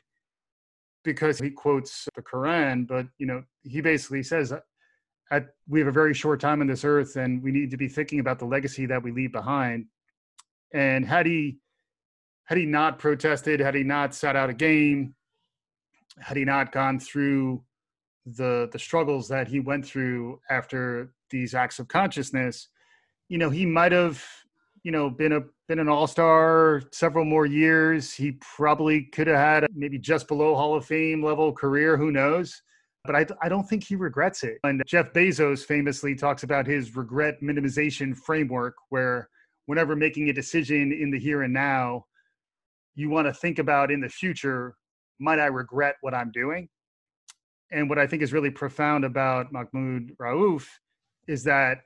because 1.03 1.39
he 1.39 1.49
quotes 1.49 2.07
the 2.15 2.21
quran 2.21 2.85
but 2.85 3.07
you 3.17 3.25
know 3.25 3.41
he 3.63 3.79
basically 3.79 4.21
says 4.21 4.51
at, 5.31 5.47
we 5.67 5.79
have 5.79 5.87
a 5.87 5.91
very 5.91 6.13
short 6.13 6.39
time 6.39 6.61
on 6.61 6.67
this 6.67 6.83
earth 6.83 7.15
and 7.15 7.41
we 7.41 7.51
need 7.51 7.71
to 7.71 7.77
be 7.77 7.87
thinking 7.87 8.19
about 8.19 8.39
the 8.39 8.45
legacy 8.45 8.85
that 8.85 9.01
we 9.03 9.11
leave 9.11 9.31
behind. 9.31 9.85
And 10.73 11.05
had 11.05 11.25
he 11.25 11.59
had 12.45 12.57
he 12.57 12.65
not 12.65 12.97
protested, 12.97 13.59
had 13.59 13.75
he 13.75 13.83
not 13.83 14.15
sat 14.15 14.37
out 14.37 14.49
a 14.49 14.53
game, 14.53 15.15
had 16.17 16.37
he 16.37 16.45
not 16.45 16.71
gone 16.71 16.99
through 16.99 17.63
the 18.25 18.69
the 18.71 18.79
struggles 18.79 19.27
that 19.29 19.47
he 19.47 19.59
went 19.59 19.85
through 19.85 20.39
after 20.49 21.13
these 21.29 21.53
acts 21.53 21.79
of 21.79 21.87
consciousness, 21.87 22.69
you 23.27 23.37
know, 23.37 23.49
he 23.49 23.65
might 23.65 23.91
have, 23.91 24.23
you 24.87 24.93
know, 24.93 25.09
been 25.09 25.33
a 25.33 25.41
been 25.67 25.79
an 25.79 25.89
all-star 25.89 26.81
several 26.93 27.25
more 27.25 27.45
years. 27.45 28.13
He 28.13 28.39
probably 28.55 29.03
could 29.03 29.27
have 29.27 29.35
had 29.35 29.67
maybe 29.75 29.99
just 29.99 30.29
below 30.29 30.55
Hall 30.55 30.75
of 30.75 30.85
Fame 30.85 31.21
level 31.21 31.51
career, 31.51 31.97
who 31.97 32.09
knows? 32.09 32.61
But 33.03 33.13
I, 33.13 33.25
I 33.41 33.49
don't 33.49 33.67
think 33.67 33.83
he 33.83 33.97
regrets 33.97 34.45
it. 34.45 34.59
And 34.63 34.81
Jeff 34.87 35.11
Bezos 35.11 35.65
famously 35.65 36.15
talks 36.15 36.43
about 36.43 36.65
his 36.65 36.95
regret 36.95 37.41
minimization 37.43 38.15
framework, 38.15 38.75
where 38.87 39.27
whenever 39.65 39.93
making 39.93 40.29
a 40.29 40.33
decision 40.33 40.93
in 40.93 41.11
the 41.11 41.19
here 41.19 41.41
and 41.41 41.53
now, 41.53 42.05
you 42.95 43.09
want 43.09 43.27
to 43.27 43.33
think 43.33 43.59
about 43.59 43.91
in 43.91 43.99
the 43.99 44.07
future, 44.07 44.77
might 45.19 45.39
I 45.39 45.47
regret 45.47 45.95
what 45.99 46.13
I'm 46.13 46.31
doing? 46.31 46.69
And 47.73 47.89
what 47.89 47.99
I 47.99 48.07
think 48.07 48.21
is 48.21 48.31
really 48.31 48.51
profound 48.51 49.03
about 49.03 49.51
Mahmoud 49.51 50.11
Rauf 50.17 50.65
is 51.27 51.43
that 51.43 51.79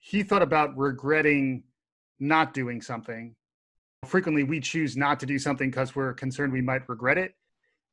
he 0.00 0.24
thought 0.24 0.42
about 0.42 0.76
regretting 0.76 1.62
not 2.24 2.54
doing 2.54 2.80
something. 2.80 3.34
Frequently, 4.06 4.42
we 4.42 4.60
choose 4.60 4.96
not 4.96 5.20
to 5.20 5.26
do 5.26 5.38
something 5.38 5.70
because 5.70 5.94
we're 5.94 6.12
concerned 6.12 6.52
we 6.52 6.60
might 6.60 6.88
regret 6.88 7.18
it. 7.18 7.34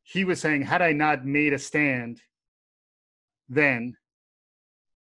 He 0.03 0.23
was 0.23 0.41
saying, 0.41 0.63
had 0.63 0.81
I 0.81 0.93
not 0.93 1.25
made 1.25 1.53
a 1.53 1.59
stand 1.59 2.21
then, 3.47 3.95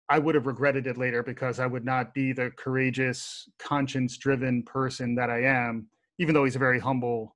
I 0.09 0.17
would 0.17 0.33
have 0.35 0.47
regretted 0.47 0.87
it 0.87 0.97
later 0.97 1.21
because 1.21 1.59
I 1.59 1.67
would 1.67 1.85
not 1.85 2.13
be 2.15 2.33
the 2.33 2.51
courageous, 2.57 3.47
conscience 3.59 4.17
driven 4.17 4.63
person 4.63 5.15
that 5.15 5.29
I 5.29 5.43
am, 5.43 5.87
even 6.17 6.33
though 6.33 6.45
he's 6.45 6.55
a 6.55 6.59
very 6.59 6.79
humble 6.79 7.35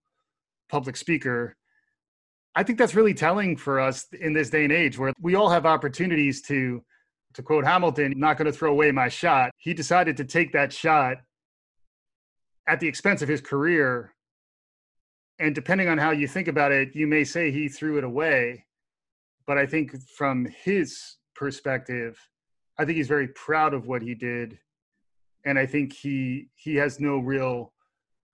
public 0.69 0.97
speaker. 0.97 1.55
I 2.55 2.63
think 2.63 2.79
that's 2.79 2.95
really 2.95 3.13
telling 3.13 3.57
for 3.57 3.79
us 3.79 4.07
in 4.19 4.33
this 4.33 4.49
day 4.49 4.63
and 4.63 4.73
age 4.73 4.97
where 4.97 5.13
we 5.21 5.35
all 5.35 5.49
have 5.49 5.65
opportunities 5.65 6.41
to 6.43 6.83
to 7.35 7.41
quote 7.41 7.65
Hamilton, 7.65 8.13
not 8.15 8.37
going 8.37 8.45
to 8.45 8.55
throw 8.55 8.71
away 8.71 8.91
my 8.91 9.07
shot. 9.07 9.49
He 9.57 9.73
decided 9.73 10.17
to 10.17 10.23
take 10.23 10.53
that 10.53 10.71
shot 10.71 11.17
at 12.67 12.79
the 12.79 12.87
expense 12.87 13.21
of 13.21 13.29
his 13.29 13.41
career. 13.41 14.13
And 15.39 15.53
depending 15.55 15.87
on 15.89 15.97
how 15.97 16.11
you 16.11 16.27
think 16.27 16.47
about 16.47 16.71
it, 16.71 16.95
you 16.95 17.07
may 17.07 17.23
say 17.23 17.51
he 17.51 17.67
threw 17.67 17.97
it 17.97 18.03
away. 18.03 18.65
But 19.45 19.57
I 19.57 19.65
think 19.65 19.91
from 20.15 20.47
his 20.63 21.17
perspective, 21.35 22.17
I 22.77 22.85
think 22.85 22.97
he's 22.97 23.07
very 23.07 23.27
proud 23.29 23.73
of 23.73 23.87
what 23.87 24.01
he 24.01 24.15
did. 24.15 24.57
And 25.45 25.59
I 25.59 25.65
think 25.65 25.91
he 25.91 26.47
he 26.55 26.75
has 26.75 26.99
no 26.99 27.17
real 27.17 27.73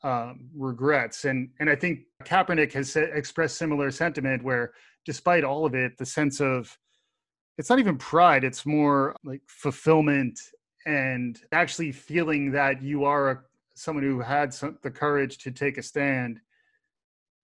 um, 0.04 0.50
regrets. 0.56 1.26
And 1.26 1.50
and 1.60 1.70
I 1.70 1.76
think 1.76 2.02
Kaepernick 2.24 2.72
has 2.74 2.96
expressed 2.96 3.58
similar 3.58 3.90
sentiment 3.90 4.44
where 4.44 4.74
despite 5.06 5.44
all 5.44 5.66
of 5.66 5.74
it, 5.74 5.98
the 5.98 6.06
sense 6.06 6.40
of 6.40 6.78
it's 7.60 7.70
not 7.70 7.78
even 7.78 7.98
pride 7.98 8.46
it's 8.46 8.66
more 8.66 9.14
like 9.24 9.42
fulfillment 9.48 10.40
and 10.86 11.42
actually 11.52 11.92
feeling 11.92 12.52
that 12.52 12.82
you 12.82 13.04
are 13.04 13.32
a, 13.32 13.40
someone 13.80 14.04
who 14.04 14.20
had 14.20 14.54
some, 14.54 14.78
the 14.82 14.92
courage 14.92 15.38
to 15.38 15.52
take 15.52 15.78
a 15.78 15.84
stand 15.84 16.40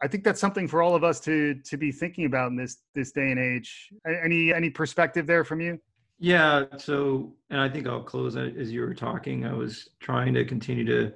i 0.01 0.07
think 0.07 0.23
that's 0.23 0.41
something 0.41 0.67
for 0.67 0.81
all 0.81 0.95
of 0.95 1.03
us 1.03 1.19
to 1.19 1.55
to 1.63 1.77
be 1.77 1.91
thinking 1.91 2.25
about 2.25 2.49
in 2.51 2.55
this 2.55 2.77
this 2.93 3.11
day 3.11 3.31
and 3.31 3.39
age 3.39 3.89
any 4.23 4.53
any 4.53 4.69
perspective 4.69 5.25
there 5.25 5.43
from 5.43 5.61
you 5.61 5.79
yeah 6.19 6.65
so 6.77 7.33
and 7.49 7.59
i 7.59 7.69
think 7.69 7.87
i'll 7.87 8.03
close 8.03 8.35
as 8.35 8.71
you 8.71 8.81
were 8.81 8.93
talking 8.93 9.45
i 9.45 9.53
was 9.53 9.89
trying 9.99 10.33
to 10.33 10.45
continue 10.45 10.85
to 10.85 11.11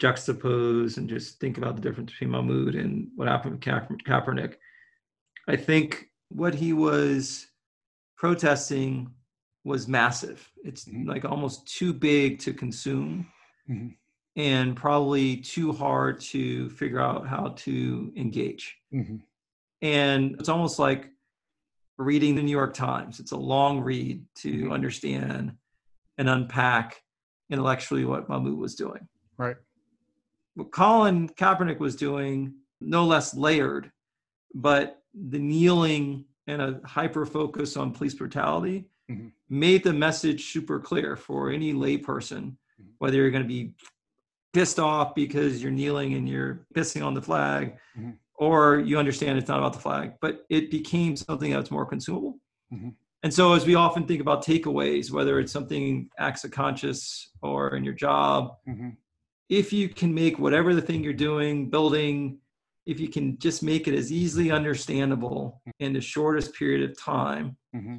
juxtapose 0.00 0.96
and 0.96 1.08
just 1.08 1.38
think 1.40 1.58
about 1.58 1.76
the 1.76 1.82
difference 1.82 2.10
between 2.10 2.30
mahmoud 2.30 2.74
and 2.74 3.08
what 3.16 3.28
happened 3.28 3.52
with 3.52 3.62
Ka- 3.62 3.86
kaepernick 4.06 4.54
i 5.48 5.56
think 5.56 6.06
what 6.28 6.54
he 6.54 6.72
was 6.72 7.48
protesting 8.16 9.10
was 9.64 9.88
massive. 9.88 10.50
It's 10.64 10.84
mm-hmm. 10.84 11.08
like 11.08 11.24
almost 11.24 11.66
too 11.66 11.92
big 11.92 12.38
to 12.40 12.52
consume 12.52 13.26
mm-hmm. 13.68 13.88
And 14.36 14.76
probably 14.76 15.36
too 15.36 15.72
hard 15.72 16.20
to 16.20 16.70
figure 16.70 17.00
out 17.00 17.26
how 17.26 17.54
to 17.58 18.12
engage. 18.16 18.76
Mm-hmm. 18.94 19.16
And 19.82 20.36
it's 20.38 20.48
almost 20.48 20.78
like 20.78 21.10
reading 21.98 22.34
the 22.34 22.42
New 22.42 22.50
York 22.50 22.74
Times. 22.74 23.20
It's 23.20 23.32
a 23.32 23.36
long 23.36 23.80
read 23.80 24.24
to 24.36 24.50
mm-hmm. 24.50 24.72
understand 24.72 25.52
and 26.18 26.28
unpack 26.28 27.02
intellectually 27.50 28.04
what 28.04 28.28
Mahmoud 28.28 28.56
was 28.56 28.74
doing. 28.74 29.08
Right. 29.36 29.56
What 30.54 30.70
Colin 30.70 31.28
Kaepernick 31.28 31.78
was 31.78 31.96
doing, 31.96 32.54
no 32.80 33.04
less 33.04 33.34
layered, 33.34 33.90
but 34.54 35.02
the 35.14 35.38
kneeling 35.38 36.24
and 36.46 36.62
a 36.62 36.80
hyper 36.84 37.26
focus 37.26 37.76
on 37.76 37.92
police 37.92 38.14
brutality 38.14 38.86
mm-hmm. 39.10 39.28
made 39.48 39.84
the 39.84 39.92
message 39.92 40.52
super 40.52 40.78
clear 40.78 41.16
for 41.16 41.50
any 41.50 41.72
layperson, 41.72 42.42
mm-hmm. 42.42 42.90
whether 42.98 43.16
you're 43.16 43.30
going 43.30 43.42
to 43.42 43.48
be 43.48 43.72
pissed 44.52 44.78
off 44.78 45.14
because 45.14 45.62
you're 45.62 45.72
kneeling 45.72 46.14
and 46.14 46.28
you're 46.28 46.66
pissing 46.74 47.04
on 47.04 47.14
the 47.14 47.22
flag, 47.22 47.76
mm-hmm. 47.98 48.10
or 48.34 48.80
you 48.80 48.98
understand 48.98 49.38
it's 49.38 49.48
not 49.48 49.58
about 49.58 49.72
the 49.72 49.78
flag, 49.78 50.12
but 50.20 50.44
it 50.48 50.70
became 50.70 51.16
something 51.16 51.50
that's 51.50 51.70
more 51.70 51.86
consumable. 51.86 52.38
Mm-hmm. 52.72 52.90
And 53.22 53.32
so, 53.32 53.52
as 53.52 53.66
we 53.66 53.74
often 53.74 54.06
think 54.06 54.20
about 54.20 54.44
takeaways, 54.44 55.10
whether 55.10 55.38
it's 55.38 55.52
something 55.52 56.08
acts 56.18 56.44
of 56.44 56.50
conscious 56.50 57.30
or 57.42 57.76
in 57.76 57.84
your 57.84 57.94
job, 57.94 58.56
mm-hmm. 58.68 58.90
if 59.48 59.72
you 59.72 59.88
can 59.88 60.14
make 60.14 60.38
whatever 60.38 60.74
the 60.74 60.82
thing 60.82 61.04
you're 61.04 61.12
doing, 61.12 61.68
building, 61.68 62.38
if 62.86 62.98
you 62.98 63.08
can 63.08 63.38
just 63.38 63.62
make 63.62 63.86
it 63.86 63.94
as 63.94 64.10
easily 64.10 64.50
understandable 64.50 65.60
mm-hmm. 65.60 65.84
in 65.84 65.92
the 65.92 66.00
shortest 66.00 66.54
period 66.54 66.88
of 66.88 66.98
time, 66.98 67.56
mm-hmm. 67.76 67.96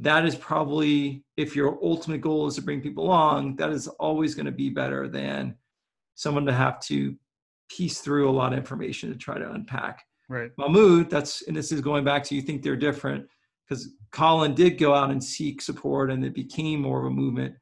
That 0.00 0.24
is 0.26 0.36
probably, 0.36 1.24
if 1.36 1.56
your 1.56 1.78
ultimate 1.82 2.20
goal 2.20 2.46
is 2.46 2.56
to 2.56 2.62
bring 2.62 2.80
people 2.80 3.04
along, 3.04 3.56
that 3.56 3.70
is 3.70 3.88
always 3.88 4.34
going 4.34 4.46
to 4.46 4.52
be 4.52 4.68
better 4.70 5.08
than 5.08 5.54
someone 6.14 6.44
to 6.46 6.52
have 6.52 6.80
to 6.80 7.16
piece 7.68 8.00
through 8.00 8.28
a 8.28 8.32
lot 8.32 8.52
of 8.52 8.58
information 8.58 9.10
to 9.10 9.16
try 9.16 9.38
to 9.38 9.50
unpack. 9.52 10.04
Right. 10.28 10.50
Mahmoud, 10.58 11.08
that's, 11.08 11.42
and 11.48 11.56
this 11.56 11.72
is 11.72 11.80
going 11.80 12.04
back 12.04 12.22
to 12.24 12.34
you 12.34 12.42
think 12.42 12.62
they're 12.62 12.76
different 12.76 13.26
because 13.66 13.90
Colin 14.12 14.54
did 14.54 14.78
go 14.78 14.94
out 14.94 15.10
and 15.10 15.22
seek 15.22 15.62
support 15.62 16.10
and 16.10 16.24
it 16.24 16.34
became 16.34 16.80
more 16.80 17.00
of 17.00 17.06
a 17.06 17.10
movement. 17.10 17.54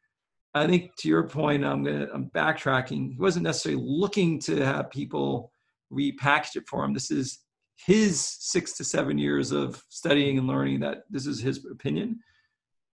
I 0.54 0.66
think 0.66 0.96
to 0.96 1.08
your 1.08 1.28
point, 1.28 1.64
I'm 1.64 1.84
gonna 1.84 2.08
I'm 2.14 2.30
backtracking. 2.30 3.12
He 3.12 3.18
wasn't 3.18 3.44
necessarily 3.44 3.82
looking 3.84 4.40
to 4.40 4.64
have 4.64 4.90
people 4.90 5.52
repackaged 5.92 6.56
it 6.56 6.66
for 6.66 6.82
him. 6.82 6.94
This 6.94 7.10
is 7.10 7.40
his 7.84 8.20
six 8.20 8.72
to 8.74 8.84
seven 8.84 9.18
years 9.18 9.52
of 9.52 9.82
studying 9.88 10.38
and 10.38 10.46
learning 10.46 10.80
that 10.80 11.04
this 11.10 11.26
is 11.26 11.40
his 11.40 11.64
opinion. 11.70 12.20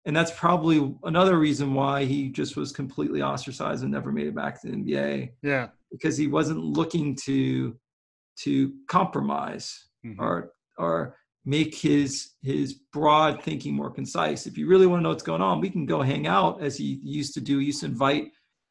And 0.05 0.15
that's 0.15 0.31
probably 0.31 0.95
another 1.03 1.39
reason 1.39 1.75
why 1.75 2.05
he 2.05 2.29
just 2.29 2.57
was 2.57 2.71
completely 2.73 3.23
ostracized 3.23 3.83
and 3.83 3.93
never 3.93 4.13
made 4.13 4.29
it 4.29 4.37
back 4.37 4.61
to 4.61 4.69
the 4.69 4.77
NBA. 4.77 5.31
Yeah. 5.43 5.69
Because 5.91 6.17
he 6.17 6.29
wasn't 6.29 6.61
looking 6.61 7.17
to 7.25 7.77
to 8.41 8.75
compromise 8.87 9.89
mm-hmm. 10.05 10.21
or 10.21 10.53
or 10.79 11.17
make 11.45 11.75
his 11.75 12.33
his 12.43 12.75
broad 12.93 13.43
thinking 13.43 13.75
more 13.75 13.91
concise. 13.91 14.47
If 14.47 14.59
you 14.59 14.69
really 14.69 14.87
want 14.87 15.01
to 15.01 15.03
know 15.05 15.09
what's 15.09 15.23
going 15.23 15.43
on, 15.43 15.61
we 15.61 15.71
can 15.71 15.87
go 15.87 16.03
hang 16.03 16.27
out 16.27 16.63
as 16.63 16.77
he 16.77 17.01
used 17.03 17.35
to 17.35 17.41
do. 17.41 17.59
He 17.59 17.67
used 17.67 17.81
to 17.81 17.87
invite 17.87 18.31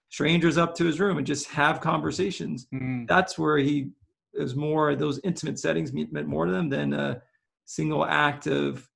strangers 0.09 0.57
up 0.57 0.75
to 0.75 0.85
his 0.85 0.99
room 0.99 1.17
and 1.17 1.27
just 1.27 1.49
have 1.49 1.81
conversations. 1.81 2.67
Mm-hmm. 2.73 3.05
That's 3.07 3.37
where 3.37 3.57
he 3.57 3.91
it 4.37 4.41
was 4.41 4.55
more 4.55 4.95
those 4.95 5.19
intimate 5.23 5.59
settings 5.59 5.93
meant 5.93 6.27
more 6.27 6.45
to 6.45 6.51
them 6.51 6.69
than 6.69 6.93
a 6.93 7.21
single 7.65 8.05
act 8.05 8.47
of 8.47 8.87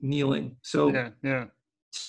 kneeling. 0.00 0.56
So 0.62 0.92
yeah, 0.92 1.10
yeah. 1.22 1.44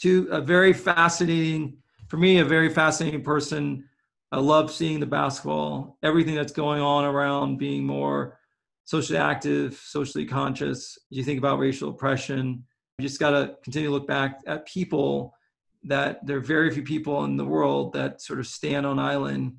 To 0.01 0.27
a 0.31 0.41
very 0.41 0.73
fascinating, 0.73 1.77
for 2.07 2.17
me, 2.17 2.39
a 2.39 2.45
very 2.45 2.69
fascinating 2.69 3.23
person. 3.23 3.85
I 4.31 4.39
love 4.39 4.71
seeing 4.71 4.99
the 4.99 5.05
basketball, 5.05 5.97
everything 6.03 6.35
that's 6.35 6.53
going 6.53 6.81
on 6.81 7.03
around 7.03 7.57
being 7.57 7.83
more 7.83 8.39
socially 8.85 9.17
active, 9.17 9.73
socially 9.83 10.25
conscious. 10.25 10.97
You 11.09 11.23
think 11.23 11.39
about 11.39 11.59
racial 11.59 11.89
oppression. 11.89 12.63
You 12.97 13.07
just 13.07 13.19
got 13.19 13.31
to 13.31 13.55
continue 13.63 13.89
to 13.89 13.93
look 13.93 14.07
back 14.07 14.39
at 14.47 14.67
people 14.67 15.33
that 15.83 16.25
there 16.25 16.37
are 16.37 16.41
very 16.41 16.71
few 16.71 16.83
people 16.83 17.23
in 17.25 17.35
the 17.35 17.45
world 17.45 17.93
that 17.93 18.21
sort 18.21 18.39
of 18.39 18.47
stand 18.47 18.85
on 18.85 18.99
island 18.99 19.55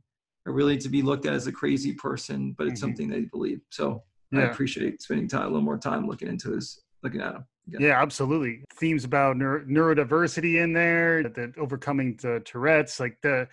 are 0.47 0.53
really 0.53 0.77
to 0.79 0.89
be 0.89 1.03
looked 1.03 1.27
at 1.27 1.35
as 1.35 1.47
a 1.47 1.53
crazy 1.53 1.93
person, 1.93 2.55
but 2.59 2.67
it's 2.67 2.81
mm-hmm. 2.81 2.89
something 2.89 3.09
they 3.09 3.23
believe. 3.23 3.61
So 3.71 4.03
yeah. 4.31 4.41
I 4.41 4.43
appreciate 4.45 5.03
spending 5.03 5.29
time 5.29 5.43
a 5.43 5.47
little 5.47 5.61
more 5.61 5.79
time 5.79 6.07
looking 6.07 6.29
into 6.29 6.51
this, 6.51 6.81
looking 7.03 7.21
at 7.21 7.35
him. 7.35 7.45
Yeah, 7.69 7.79
yeah 7.81 8.03
absolutely. 8.03 8.65
Themes 8.75 9.05
about 9.05 9.37
neuro- 9.37 9.65
neurodiversity 9.65 10.63
in 10.63 10.73
there, 10.73 11.23
that 11.23 11.57
overcoming 11.59 12.19
the 12.21 12.41
Tourette's, 12.45 12.99
like 12.99 13.17
the 13.23 13.47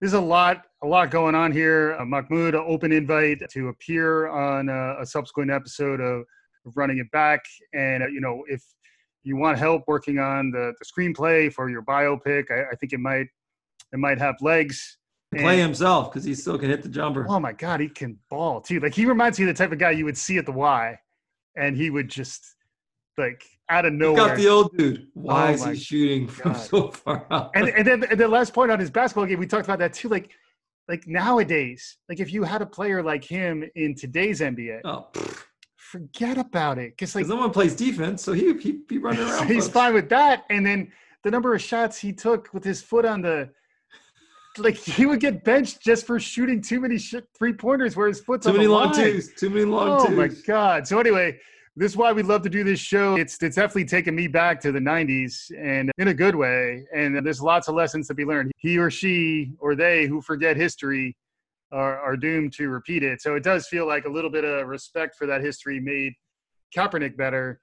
there's 0.00 0.12
a 0.12 0.20
lot 0.20 0.64
a 0.82 0.86
lot 0.86 1.10
going 1.10 1.34
on 1.34 1.52
here. 1.52 1.96
Uh, 1.98 2.04
Mahmoud, 2.04 2.54
an 2.54 2.64
open 2.66 2.92
invite 2.92 3.42
to 3.50 3.68
appear 3.68 4.28
on 4.28 4.68
a, 4.68 5.00
a 5.00 5.06
subsequent 5.06 5.50
episode 5.50 6.00
of, 6.00 6.20
of 6.66 6.76
Running 6.76 6.98
It 6.98 7.10
Back, 7.10 7.44
and 7.72 8.02
uh, 8.02 8.06
you 8.06 8.20
know 8.20 8.44
if 8.46 8.62
you 9.24 9.36
want 9.36 9.58
help 9.58 9.82
working 9.88 10.18
on 10.18 10.52
the, 10.52 10.72
the 10.78 10.84
screenplay 10.84 11.52
for 11.52 11.68
your 11.68 11.82
biopic, 11.82 12.50
I, 12.50 12.70
I 12.70 12.76
think 12.76 12.92
it 12.92 13.00
might 13.00 13.26
it 13.92 13.98
might 13.98 14.18
have 14.18 14.36
legs 14.40 14.98
play 15.34 15.58
himself 15.58 16.10
because 16.10 16.24
he 16.24 16.34
still 16.34 16.58
can 16.58 16.70
hit 16.70 16.82
the 16.82 16.88
jumper. 16.88 17.26
Oh 17.28 17.40
my 17.40 17.52
god, 17.52 17.80
he 17.80 17.88
can 17.88 18.18
ball 18.30 18.60
too. 18.60 18.80
Like 18.80 18.94
he 18.94 19.06
reminds 19.06 19.38
me 19.38 19.48
of 19.48 19.56
the 19.56 19.62
type 19.62 19.72
of 19.72 19.78
guy 19.78 19.90
you 19.90 20.04
would 20.04 20.16
see 20.18 20.38
at 20.38 20.46
the 20.46 20.52
Y, 20.52 20.98
and 21.56 21.76
he 21.76 21.90
would 21.90 22.08
just 22.08 22.54
like 23.18 23.44
out 23.68 23.84
of 23.84 23.92
nowhere. 23.92 24.28
got 24.28 24.36
the 24.36 24.48
old 24.48 24.76
dude. 24.76 25.08
Why 25.14 25.48
Oh 25.50 25.52
is 25.54 25.64
he 25.64 25.76
shooting 25.76 26.28
from 26.28 26.54
so 26.54 26.90
far 26.90 27.26
out? 27.30 27.50
and 27.54 27.68
and 27.68 27.86
then 27.86 28.04
and 28.04 28.20
the 28.20 28.28
last 28.28 28.52
point 28.54 28.70
on 28.70 28.78
his 28.78 28.90
basketball 28.90 29.26
game, 29.26 29.38
we 29.38 29.46
talked 29.46 29.64
about 29.66 29.78
that 29.80 29.92
too. 29.92 30.08
Like 30.08 30.30
like 30.88 31.06
nowadays, 31.06 31.96
like 32.08 32.20
if 32.20 32.32
you 32.32 32.44
had 32.44 32.62
a 32.62 32.66
player 32.66 33.02
like 33.02 33.24
him 33.24 33.64
in 33.74 33.94
today's 33.94 34.40
NBA, 34.40 34.80
oh, 34.84 35.08
forget 35.76 36.38
about 36.38 36.78
it. 36.78 36.90
Because 36.90 37.14
like 37.14 37.26
someone 37.26 37.50
plays 37.50 37.74
defense, 37.74 38.22
so 38.22 38.32
he 38.32 38.56
he 38.58 38.72
be 38.88 38.98
running 38.98 39.20
around. 39.28 39.48
he's 39.48 39.68
fine 39.68 39.94
with 39.94 40.08
that. 40.10 40.44
And 40.50 40.64
then 40.64 40.92
the 41.24 41.30
number 41.30 41.54
of 41.54 41.60
shots 41.62 41.98
he 41.98 42.12
took 42.12 42.52
with 42.54 42.62
his 42.62 42.80
foot 42.80 43.04
on 43.04 43.20
the 43.22 43.50
like 44.58 44.76
he 44.76 45.06
would 45.06 45.20
get 45.20 45.44
benched 45.44 45.80
just 45.82 46.06
for 46.06 46.18
shooting 46.20 46.60
too 46.60 46.80
many 46.80 46.98
sh- 46.98 47.14
three 47.36 47.52
pointers 47.52 47.96
where 47.96 48.08
his 48.08 48.20
foot's 48.20 48.46
Too 48.46 48.52
many 48.52 48.66
long 48.66 48.92
line. 48.92 48.94
twos. 48.94 49.32
Too 49.34 49.50
many 49.50 49.64
long 49.64 50.00
Oh 50.00 50.06
twos. 50.06 50.16
my 50.16 50.28
god! 50.46 50.86
So 50.86 50.98
anyway, 50.98 51.38
this 51.76 51.92
is 51.92 51.96
why 51.96 52.12
we 52.12 52.22
love 52.22 52.42
to 52.42 52.48
do 52.50 52.64
this 52.64 52.80
show. 52.80 53.16
It's 53.16 53.42
it's 53.42 53.56
definitely 53.56 53.84
taken 53.84 54.14
me 54.14 54.26
back 54.28 54.60
to 54.62 54.72
the 54.72 54.78
'90s, 54.80 55.50
and 55.58 55.90
in 55.98 56.08
a 56.08 56.14
good 56.14 56.34
way. 56.34 56.84
And 56.94 57.24
there's 57.24 57.42
lots 57.42 57.68
of 57.68 57.74
lessons 57.74 58.06
to 58.08 58.14
be 58.14 58.24
learned. 58.24 58.52
He 58.56 58.78
or 58.78 58.90
she 58.90 59.52
or 59.58 59.74
they 59.74 60.06
who 60.06 60.20
forget 60.22 60.56
history 60.56 61.16
are, 61.72 61.98
are 61.98 62.16
doomed 62.16 62.52
to 62.54 62.68
repeat 62.68 63.02
it. 63.02 63.20
So 63.20 63.34
it 63.34 63.42
does 63.42 63.66
feel 63.66 63.86
like 63.86 64.04
a 64.04 64.10
little 64.10 64.30
bit 64.30 64.44
of 64.44 64.66
respect 64.68 65.16
for 65.16 65.26
that 65.26 65.40
history 65.42 65.80
made 65.80 66.12
Kaepernick 66.74 67.16
better, 67.16 67.60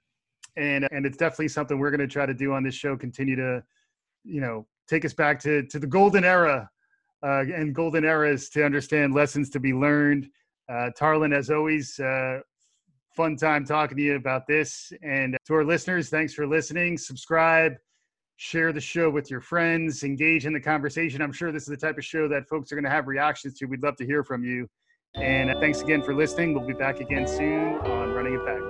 and 0.56 0.86
and 0.92 1.06
it's 1.06 1.16
definitely 1.16 1.48
something 1.48 1.78
we're 1.78 1.90
going 1.90 2.00
to 2.00 2.06
try 2.06 2.26
to 2.26 2.34
do 2.34 2.52
on 2.52 2.62
this 2.62 2.74
show. 2.74 2.96
Continue 2.96 3.36
to, 3.36 3.62
you 4.24 4.40
know, 4.40 4.66
take 4.88 5.04
us 5.04 5.12
back 5.12 5.40
to 5.40 5.62
to 5.66 5.78
the 5.78 5.86
golden 5.86 6.24
era 6.24 6.70
uh, 7.24 7.44
and 7.54 7.74
golden 7.74 8.04
eras 8.04 8.50
to 8.50 8.64
understand 8.64 9.14
lessons 9.14 9.48
to 9.50 9.60
be 9.60 9.72
learned. 9.72 10.28
Uh, 10.68 10.90
Tarlin, 10.98 11.34
as 11.34 11.50
always, 11.50 11.98
uh, 11.98 12.40
fun 13.16 13.36
time 13.36 13.64
talking 13.64 13.96
to 13.96 14.02
you 14.02 14.16
about 14.16 14.46
this. 14.46 14.92
And 15.02 15.36
to 15.46 15.54
our 15.54 15.64
listeners, 15.64 16.10
thanks 16.10 16.34
for 16.34 16.46
listening. 16.46 16.98
Subscribe, 16.98 17.74
share 18.36 18.72
the 18.72 18.80
show 18.80 19.08
with 19.10 19.30
your 19.30 19.40
friends, 19.40 20.04
engage 20.04 20.46
in 20.46 20.52
the 20.52 20.60
conversation. 20.60 21.22
I'm 21.22 21.32
sure 21.32 21.50
this 21.52 21.62
is 21.62 21.68
the 21.68 21.76
type 21.76 21.96
of 21.96 22.04
show 22.04 22.28
that 22.28 22.46
folks 22.48 22.70
are 22.72 22.74
going 22.74 22.84
to 22.84 22.90
have 22.90 23.06
reactions 23.06 23.54
to. 23.58 23.66
We'd 23.66 23.82
love 23.82 23.96
to 23.96 24.06
hear 24.06 24.22
from 24.22 24.44
you. 24.44 24.68
And 25.14 25.50
uh, 25.50 25.60
thanks 25.60 25.80
again 25.80 26.02
for 26.02 26.14
listening. 26.14 26.54
We'll 26.54 26.66
be 26.66 26.74
back 26.74 27.00
again 27.00 27.26
soon 27.26 27.78
on 27.78 28.12
Running 28.12 28.34
It 28.34 28.44
Back. 28.44 28.60